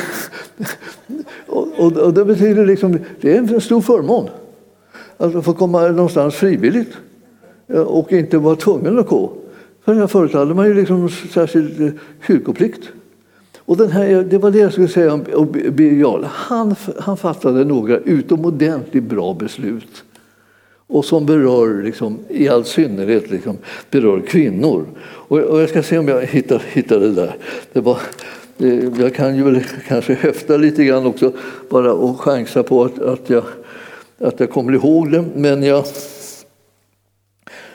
[1.46, 4.28] och, och, det betyder liksom, det är en stor förmån
[5.16, 6.92] att få komma någonstans frivilligt.
[7.68, 9.32] Eh, och inte var tvungen att gå.
[9.84, 11.92] För förut hade man ju liksom särskild eh,
[12.26, 12.88] kyrkoplikt.
[13.58, 17.98] Och den här, det var det jag skulle säga om Birger han, han fattade några
[17.98, 20.04] utomordentligt bra beslut
[20.86, 23.56] och som berör, liksom, i all synnerhet liksom,
[23.90, 24.86] berör kvinnor.
[25.04, 27.36] Och, och, jag ska se om jag hittar, hittar det där.
[27.72, 27.98] Det var,
[28.56, 31.32] det, jag kan ju väl kanske höfta lite grann också
[31.68, 33.44] bara och chansa på att, att, jag,
[34.18, 35.24] att jag kommer ihåg det.
[35.34, 35.84] Men jag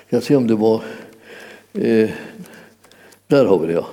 [0.09, 0.83] Ska se om det var...
[1.73, 2.09] Eh,
[3.27, 3.87] där har vi det, ja.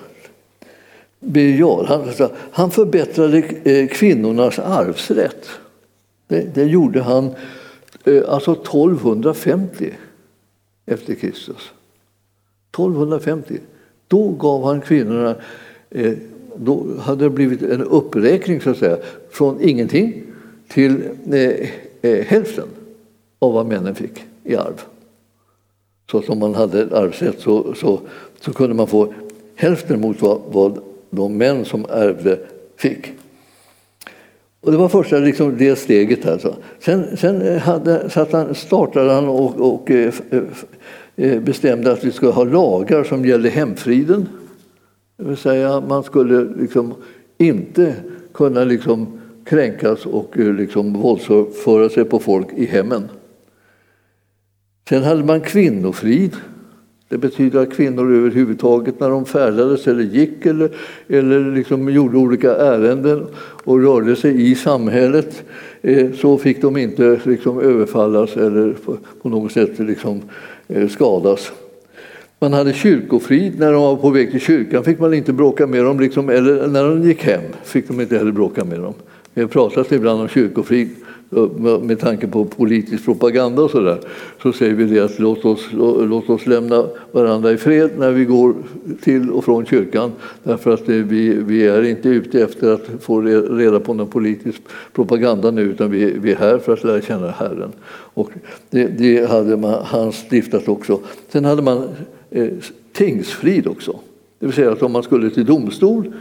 [1.20, 5.48] Birger han, han förbättrade eh, kvinnornas arvsrätt.
[6.28, 7.34] Det, det gjorde han
[8.04, 9.94] eh, alltså 1250
[10.86, 11.70] efter Kristus.
[12.70, 13.58] 1250.
[14.08, 15.36] Då gav han kvinnorna...
[15.90, 16.12] Eh,
[16.56, 18.98] då hade det blivit en uppräkning så att säga,
[19.30, 20.22] från ingenting
[20.68, 21.02] till
[21.32, 21.70] eh,
[22.02, 22.68] eh, hälften
[23.38, 24.82] av vad männen fick i arv.
[26.11, 28.00] Så som man hade arvsrätt så, så,
[28.40, 29.12] så kunde man få
[29.54, 30.78] hälften mot vad, vad
[31.11, 32.38] de män som ärvde
[32.76, 33.12] fick.
[34.61, 36.26] Och det var första liksom, det steget.
[36.26, 36.57] Alltså.
[36.80, 40.42] Sen, sen eh, hade, så han, startade han och, och eh, eh,
[41.16, 44.28] eh, bestämde att vi skulle ha lagar som gällde hemfriden.
[45.16, 46.94] Det vill säga man skulle liksom
[47.38, 47.94] inte
[48.34, 53.09] kunna liksom kränkas och liksom våldsföra sig på folk i hemmen.
[54.89, 56.37] Sen hade man kvinnofrid.
[57.09, 60.70] Det betyder att kvinnor överhuvudtaget när de färdades eller gick eller,
[61.09, 63.26] eller liksom gjorde olika ärenden
[63.64, 65.45] och rörde sig i samhället
[65.82, 68.74] eh, så fick de inte liksom överfallas eller
[69.22, 70.22] på något sätt liksom
[70.68, 71.53] eh, skadas.
[72.39, 73.59] Man hade kyrkofrid.
[73.59, 76.66] När de var på väg till kyrkan fick man inte bråka med dem, liksom, eller
[76.66, 78.95] när de gick hem fick de inte heller bråka med dem.
[79.34, 80.89] Det pratas ibland om kyrkofrid
[81.81, 83.99] med tanke på politisk propaganda och sådär,
[84.43, 85.68] så säger vi det att låt oss,
[86.01, 88.55] låt oss lämna varandra i fred när vi går
[89.03, 90.12] till och från kyrkan.
[90.43, 94.62] Därför att vi, vi är inte ute efter att få reda på någon politisk
[94.93, 97.72] propaganda nu utan vi, vi är här för att lära känna Herren.
[97.89, 98.31] Och
[98.70, 101.01] det, det hade man, han stiftat också.
[101.29, 101.89] Sen hade man
[102.31, 102.49] eh,
[102.93, 103.99] tingsfrid också.
[104.39, 106.12] Det vill säga att om man skulle till domstol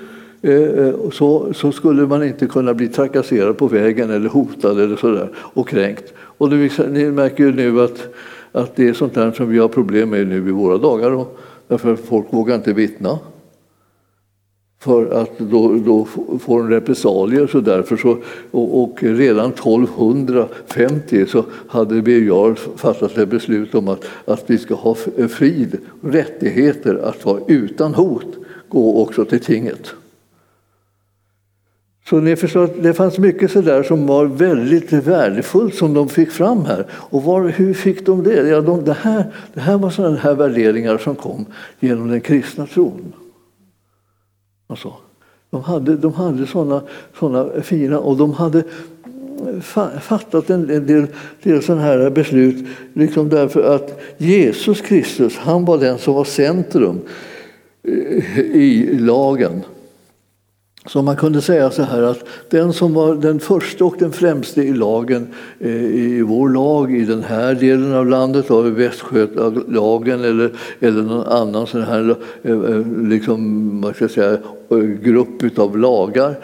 [0.45, 4.95] Eh, eh, så, så skulle man inte kunna bli trakasserad på vägen eller hotad eller
[4.95, 6.13] sådär och kränkt.
[6.17, 8.07] Och det, ni märker ju nu att,
[8.51, 11.11] att det är sånt där som vi har problem med nu i våra dagar.
[11.11, 11.27] Då,
[11.67, 13.19] därför att folk vågar inte vittna.
[14.79, 16.05] För att då, då
[16.39, 17.47] får de repressalier.
[17.47, 18.17] Så därför så,
[18.51, 24.57] och, och redan 1250 så hade Birger Jarl fattat ett beslut om att, att vi
[24.57, 24.95] ska ha
[25.29, 28.35] frid, rättigheter att vara utan hot,
[28.69, 29.95] gå också till tinget.
[32.09, 36.31] Så ni förstår att det fanns mycket sådär som var väldigt värdefullt som de fick
[36.31, 36.85] fram här.
[36.91, 38.47] Och var, hur fick de det?
[38.47, 41.45] Ja, de, det, här, det här var sådana här värderingar som kom
[41.79, 43.13] genom den kristna tron.
[44.67, 44.93] Alltså,
[45.49, 46.81] de hade, de hade sådana,
[47.19, 48.63] såna fina, och de hade
[50.01, 51.07] fattat en, del,
[51.43, 57.01] del sådana här beslut liksom därför att Jesus Kristus, han var den som var centrum
[58.53, 59.63] i lagen.
[60.87, 64.61] Så man kunde säga så här att den som var den första och den främste
[64.61, 65.27] i lagen,
[65.59, 71.25] eh, i vår lag i den här delen av landet, av Västgötalagen eller, eller någon
[71.25, 74.37] annan sån här eh, eh, liksom, man ska säga,
[75.01, 76.35] grupp av lagar,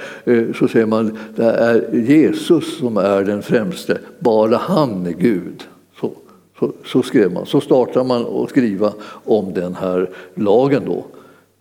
[0.54, 5.64] så säger man det är Jesus som är den främste, bara han är Gud.
[6.00, 6.12] Så,
[6.60, 7.46] så, så skrev man.
[7.46, 8.94] Så startar man att skriva
[9.26, 11.06] om den här lagen då.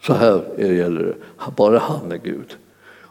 [0.03, 1.15] Så här gäller det,
[1.57, 2.57] bara han är Gud.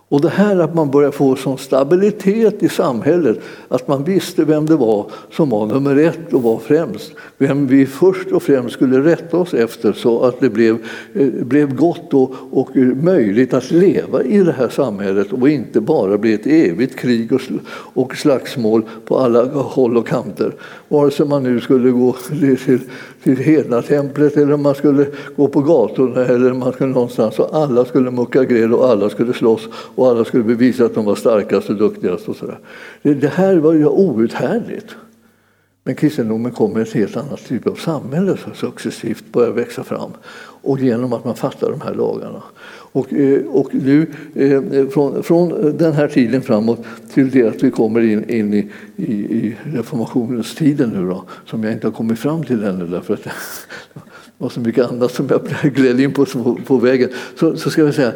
[0.10, 4.66] Och det här att man börjar få sån stabilitet i samhället, att man visste vem
[4.66, 7.12] det var som var nummer ett och var främst.
[7.38, 10.78] Vem vi först och främst skulle rätta oss efter så att det blev,
[11.14, 16.18] eh, blev gott och, och möjligt att leva i det här samhället och inte bara
[16.18, 17.42] bli ett evigt krig och,
[17.72, 20.54] och slagsmål på alla håll och kanter.
[20.88, 22.16] Vare sig man nu skulle gå
[22.66, 22.80] till,
[23.24, 27.86] till hednatemplet eller om man skulle gå på gatorna eller man skulle någonstans och alla
[27.86, 31.70] skulle mucka gräl och alla skulle slåss och alla skulle bevisa att de var starkast
[31.70, 32.30] och duktigast.
[32.30, 32.60] Och sådär.
[33.02, 34.96] Det, det här var ju outhärdligt.
[35.84, 40.12] Men kristendomen kom med ett helt annat typ av samhälle som successivt börjar växa fram.
[40.62, 42.44] Och genom att man fattar de här lagarna.
[42.92, 47.72] Och, eh, och nu, eh, från, från den här tiden framåt till det att vi
[47.72, 52.20] kommer in, in i, i, i reformationens tiden nu då, som jag inte har kommit
[52.20, 53.28] fram till ännu därför att
[54.40, 56.26] och så mycket annat som jag gled in på,
[56.66, 57.10] på vägen.
[57.36, 58.14] Så, så ska vi säga,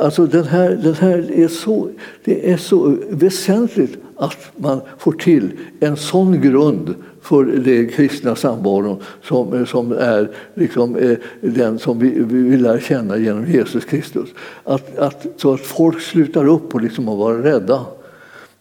[0.00, 1.88] alltså den här, den här är så,
[2.24, 5.50] det är så väsentligt att man får till
[5.80, 12.22] en sån grund för den kristna samvaron som, som är liksom, eh, den som vi,
[12.24, 14.28] vi lär känna genom Jesus Kristus.
[14.64, 17.86] Att, att, så att folk slutar upp och liksom att vara rädda.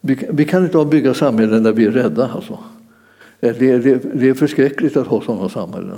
[0.01, 2.29] Vi, vi kan inte bygga samhällen där vi är rädda.
[2.35, 2.59] Alltså.
[3.39, 5.97] Eh, det, det, det är förskräckligt att ha sådana samhällen.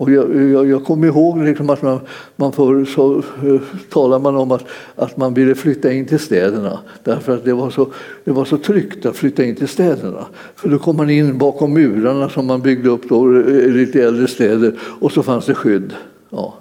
[0.00, 2.00] Och jag, jag, jag kommer ihåg liksom att man,
[2.36, 3.60] man förr så uh,
[3.92, 4.64] talade man om att,
[4.96, 7.88] att man ville flytta in till städerna därför att det var, så,
[8.24, 10.26] det var så tryggt att flytta in till städerna.
[10.56, 14.28] För då kom man in bakom murarna som man byggde upp då, i lite äldre
[14.28, 15.92] städer och så fanns det skydd.
[16.30, 16.54] Ja.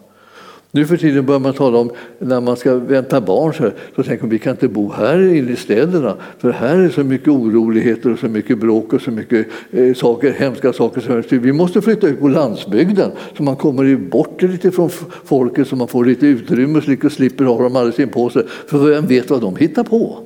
[0.72, 4.03] Nu för tiden börjar man tala om när man ska vänta barn så, här, så
[4.03, 7.28] tänker man vi kan inte bo här inne i städerna för här är så mycket
[7.28, 11.01] oroligheter och så mycket bråk och så mycket eh, saker, hemska saker.
[11.01, 14.89] Så vi måste flytta ut på landsbygden så man kommer bort lite från
[15.26, 18.43] folket så man får lite utrymme och slipper ha dem alldeles inpå sig.
[18.67, 20.17] För vem vet vad de hittar på?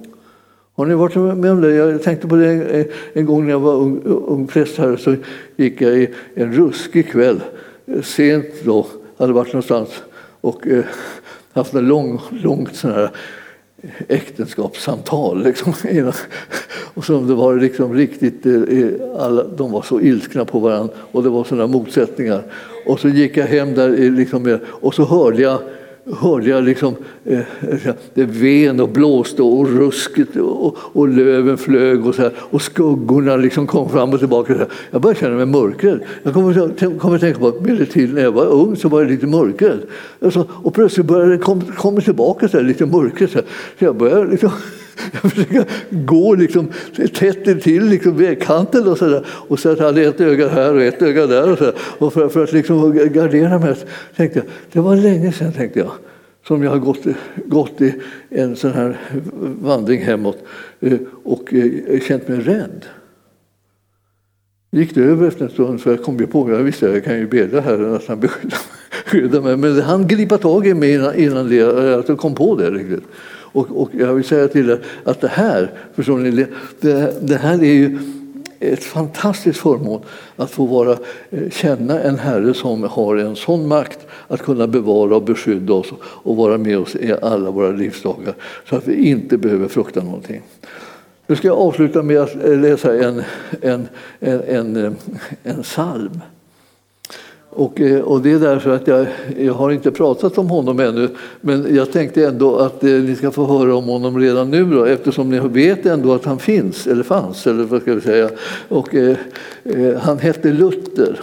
[0.75, 1.73] Har ni varit med om det?
[1.75, 5.15] Jag tänkte på det en gång när jag var ung, ung präst här så
[5.55, 7.41] gick jag i en ruskig kväll
[8.03, 8.87] sent då,
[9.17, 9.89] hade varit någonstans
[10.43, 10.85] och eh,
[11.53, 13.09] haft ett lång, långt sån här
[14.07, 15.43] äktenskapssamtal.
[15.43, 15.73] Liksom.
[16.93, 18.87] och som det var liksom riktigt, eh, eh,
[19.19, 22.43] alla, de var så ilskna på varandra och det var sådana motsättningar.
[22.85, 25.59] Och så gick jag hem där eh, liksom, och så hörde jag
[26.11, 26.95] hörde jag liksom,
[27.25, 27.39] eh,
[28.13, 33.35] det ven och blåste och rusket och, och löven flög och, så här, och skuggorna
[33.35, 34.55] liksom kom fram och tillbaka.
[34.91, 35.99] Jag började känna mig mörkrädd.
[36.23, 39.11] Jag kommer, kommer att tänka på att till när jag var ung så var jag
[39.11, 39.79] lite mörkrädd.
[40.21, 43.31] Alltså, och plötsligt började det komma kom tillbaka så här, lite mörkret.
[43.31, 43.39] Så,
[43.79, 44.51] så jag började liksom
[45.11, 46.67] jag försöker gå liksom,
[47.13, 50.75] tätt intill liksom vägkanten och, så där, och så att jag hade ett öga här
[50.75, 51.51] och ett öga där.
[51.51, 51.73] Och, så där.
[51.77, 53.75] och för, för, att liksom gardera mig
[54.15, 55.91] tänkte jag, det var länge sedan tänkte jag
[56.47, 57.05] som jag har gått,
[57.45, 57.93] gått i
[58.29, 58.97] en sån här
[59.61, 60.37] vandring hemåt
[60.79, 62.85] eh, och eh, känt mig rädd.
[64.71, 67.19] gick det över efter en stund för jag kom ju på, jag visste jag kan
[67.19, 71.49] ju bedja Herren att han beskyddar mig, men han gripa tag i mig innan, innan
[71.49, 73.03] det, jag kom på det riktigt.
[73.53, 76.45] Och, och jag vill säga till er att det här, förstår ni,
[76.79, 77.99] det, det här är ju
[78.59, 80.01] ett fantastiskt förmån
[80.35, 80.97] att få vara,
[81.29, 85.87] eh, känna en Herre som har en sån makt att kunna bevara och beskydda oss
[86.01, 88.33] och vara med oss i alla våra livsdagar
[88.69, 90.41] så att vi inte behöver frukta någonting.
[91.27, 93.23] Nu ska jag avsluta med att läsa en,
[93.61, 93.87] en,
[94.19, 94.41] en,
[94.77, 94.95] en,
[95.43, 96.21] en psalm.
[97.55, 99.05] Och, eh, och, det är därför att jag,
[99.37, 101.09] jag har inte pratat om honom ännu
[101.41, 104.85] men jag tänkte ändå att eh, ni ska få höra om honom redan nu då,
[104.85, 108.29] eftersom ni vet ändå att han finns, eller fanns, eller vad ska vi säga.
[108.67, 109.17] Och, eh,
[109.63, 111.19] eh han hette Luther.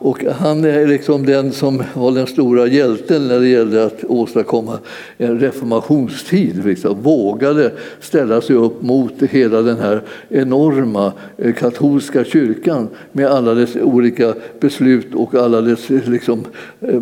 [0.00, 4.78] Och han är liksom den som var den stora hjälten när det gällde att åstadkomma
[5.16, 6.64] en reformationstid.
[6.64, 7.02] Liksom.
[7.02, 13.76] Vågade ställa sig upp mot hela den här enorma eh, katolska kyrkan med alla dess
[13.76, 16.44] olika beslut och alla dess eh, liksom,
[16.80, 17.00] eh,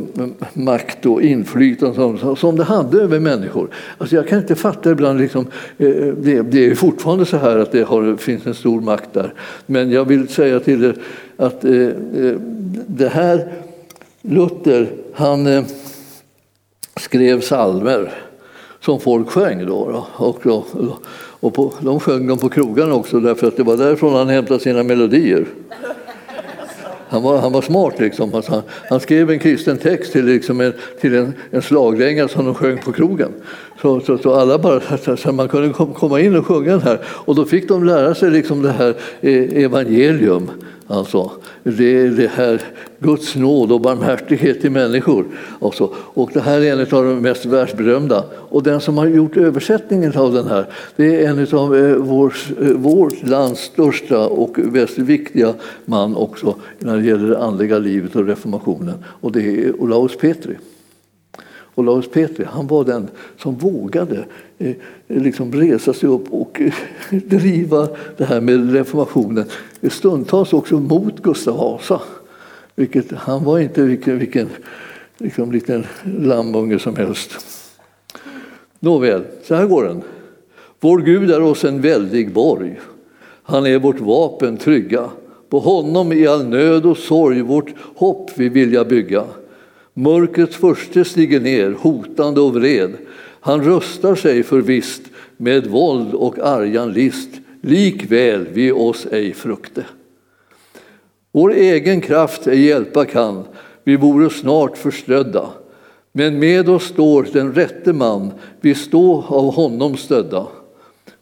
[0.52, 3.68] makt och inflytande som, som det hade över människor.
[3.98, 5.46] Alltså jag kan inte fatta ibland, liksom,
[5.76, 9.34] det, det är fortfarande så här att det har, finns en stor makt där.
[9.66, 10.94] Men jag vill säga till er
[11.36, 11.90] att eh,
[12.86, 13.52] det här
[14.22, 15.64] Luther, han eh,
[16.96, 18.12] skrev salmer
[18.80, 19.66] som folk sjöng.
[19.66, 20.64] Då, och, då,
[21.40, 24.60] och på, de sjöng dem på krogarna också därför att det var därifrån han hämtade
[24.60, 25.46] sina melodier.
[27.08, 28.00] Han var, han var smart.
[28.00, 28.34] Liksom.
[28.34, 32.44] Alltså han, han, skrev en kristen text till, liksom en, till en, en slagdänga som
[32.44, 33.32] de sjöng på krogen.
[33.82, 36.98] Så, så, så alla bara, så man kunde komma in och sjunga den här.
[37.06, 40.50] Och då fick de lära sig liksom det här eh, evangelium.
[40.88, 41.30] Alltså,
[41.62, 42.62] det är det här
[42.98, 45.24] Guds nåd och barmhärtighet till människor.
[45.58, 45.90] Också.
[45.96, 48.24] Och det här är en av de mest världsberömda.
[48.32, 52.50] Och den som har gjort översättningen av den här, det är en av eh, vårt,
[52.74, 55.54] vårt eh, lands största och mest viktiga
[55.84, 59.04] man också när det gäller det andliga livet och reformationen.
[59.20, 60.56] Och det är Olaus Petri.
[61.78, 63.08] Olaus Petri, han var den
[63.38, 64.24] som vågade
[64.58, 64.74] eh,
[65.06, 66.72] liksom resa sig upp och eh,
[67.10, 69.44] driva det här med reformationen.
[69.82, 72.00] Stundtals också mot Gustav Vasa.
[72.74, 74.48] Vilket, han var inte vilken, vilken
[75.18, 77.46] liksom, liten lammunge som helst.
[78.80, 80.02] Nåväl, så här går den.
[80.80, 82.80] Vår Gud är oss en väldig borg.
[83.42, 85.10] Han är vårt vapen trygga.
[85.48, 89.24] På honom i all nöd och sorg vårt hopp vi vilja bygga.
[89.98, 92.96] Mörkrets förste stiger ner, hotande och vred.
[93.40, 95.02] Han röstar sig för visst
[95.36, 97.28] med våld och argan list.
[97.60, 99.84] Likväl vi oss ej frukte.
[101.32, 103.44] Vår egen kraft ej hjälpa kan,
[103.84, 105.48] vi vore snart förströdda.
[106.12, 110.46] Men med oss står den rätte man, vi stå av honom stödda.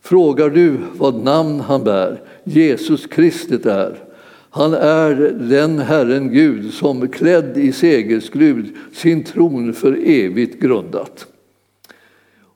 [0.03, 4.05] Frågar du vad namn han bär, Jesus Kristet är,
[4.57, 5.15] han är
[5.49, 11.27] den Herren Gud som klädd i segerskrud sin tron för evigt grundat.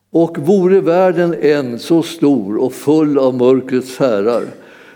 [0.09, 4.43] Och vore världen än så stor och full av mörkrets härar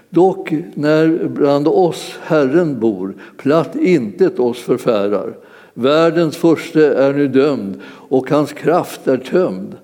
[0.10, 5.38] dock när bland oss Herren bor platt intet oss förfärar.
[5.74, 9.76] Världens förste är nu dömd och hans kraft är tömd.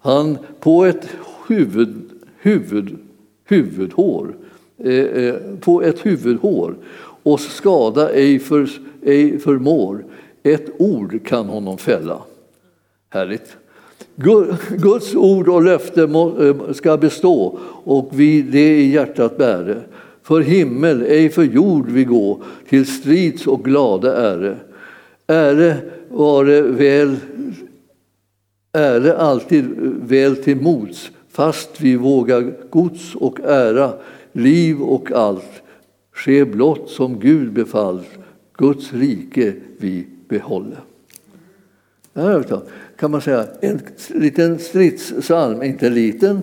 [0.00, 1.08] Han på ett
[1.48, 2.10] huvud,
[2.40, 2.98] huvud,
[3.44, 4.34] huvudhår
[4.84, 6.74] Eh, eh, på ett huvudhår
[7.22, 8.68] och skada ej, för,
[9.02, 10.04] ej förmår.
[10.42, 12.18] Ett ord kan honom fälla.
[13.10, 13.56] Härligt.
[14.70, 19.80] Guds ord och löfte eh, ska bestå och vi det i hjärtat bäre.
[20.22, 24.56] För himmel, ej för jord vi gå, till strids och glada äre.
[25.26, 25.74] Ära
[26.08, 27.16] vare väl,
[28.72, 29.64] ära alltid
[30.02, 33.92] väl till mots, fast vi vågar gods och ära
[34.32, 35.62] liv och allt
[36.12, 38.08] ske blott som Gud befallt,
[38.56, 40.80] Guds rike vi behåller.
[42.14, 42.44] Här
[42.98, 46.42] kan man säga en liten stridspsalm, inte liten,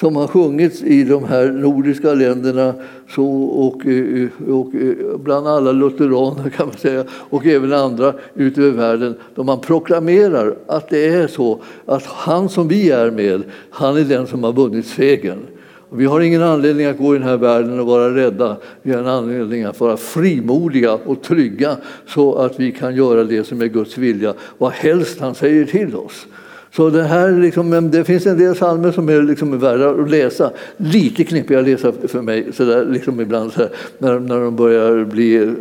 [0.00, 2.74] som har sjungits i de här nordiska länderna
[3.10, 8.62] så, och, eh, och, eh, bland alla lutheraner kan man säga och även andra ute
[8.62, 13.42] i världen då man proklamerar att det är så att han som vi är med,
[13.70, 15.40] han är den som har vunnit segern.
[15.96, 18.56] Vi har ingen anledning att gå i den här världen och vara rädda.
[18.82, 21.76] Vi har en anledning att vara frimodiga och trygga
[22.06, 25.96] så att vi kan göra det som är Guds vilja, vad helst han säger till
[25.96, 26.26] oss.
[26.76, 30.50] Så det, här liksom, det finns en del psalmer som är liksom värda att läsa.
[30.76, 34.56] Lite knepiga att läsa för mig så där, liksom ibland så här, när, när de
[34.56, 35.54] börjar bli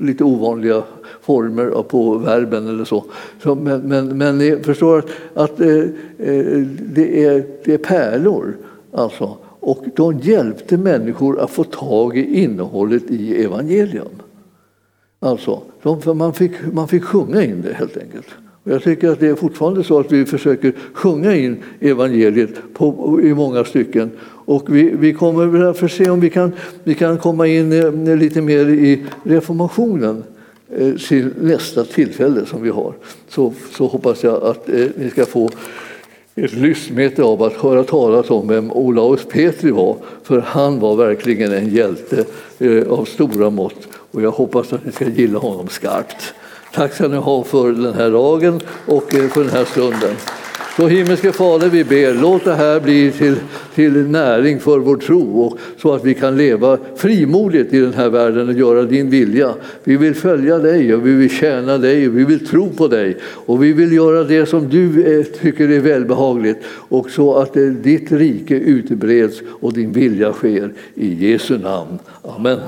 [0.00, 0.82] lite ovanliga
[1.22, 3.04] former på verben eller så.
[3.42, 8.54] så men, men, men ni förstår att, att eh, eh det, är, det är pärlor
[8.98, 14.08] Alltså, och de hjälpte människor att få tag i innehållet i evangelium.
[15.20, 18.26] Alltså, de, man, fick, man fick sjunga in det helt enkelt.
[18.62, 23.18] Och jag tycker att det är fortfarande så att vi försöker sjunga in evangeliet på,
[23.22, 24.10] i många stycken.
[24.44, 26.52] Och vi, vi kommer att se om vi kan,
[26.84, 30.24] vi kan komma in eh, lite mer i reformationen.
[30.76, 32.94] Eh, till nästa tillfälle som vi har
[33.28, 35.50] så, så hoppas jag att eh, ni ska få
[36.44, 39.96] ett lystmete av att höra talas om vem Olaus Petri var.
[40.22, 42.24] För han var verkligen en hjälte
[42.58, 46.34] eh, av stora mått och jag hoppas att ni ska gilla honom skarpt.
[46.74, 50.16] Tack ska ni ha för den här dagen och eh, för den här stunden.
[50.78, 53.36] Så himmelske Fader, vi ber, låt det här bli till,
[53.74, 58.08] till näring för vår tro och så att vi kan leva frimodigt i den här
[58.08, 59.54] världen och göra din vilja.
[59.84, 63.16] Vi vill följa dig och vi vill tjäna dig och vi vill tro på dig
[63.22, 67.62] och vi vill göra det som du eh, tycker är välbehagligt och så att eh,
[67.62, 70.72] ditt rike utbreds och din vilja sker.
[70.94, 71.98] I Jesu namn.
[72.22, 72.58] Amen.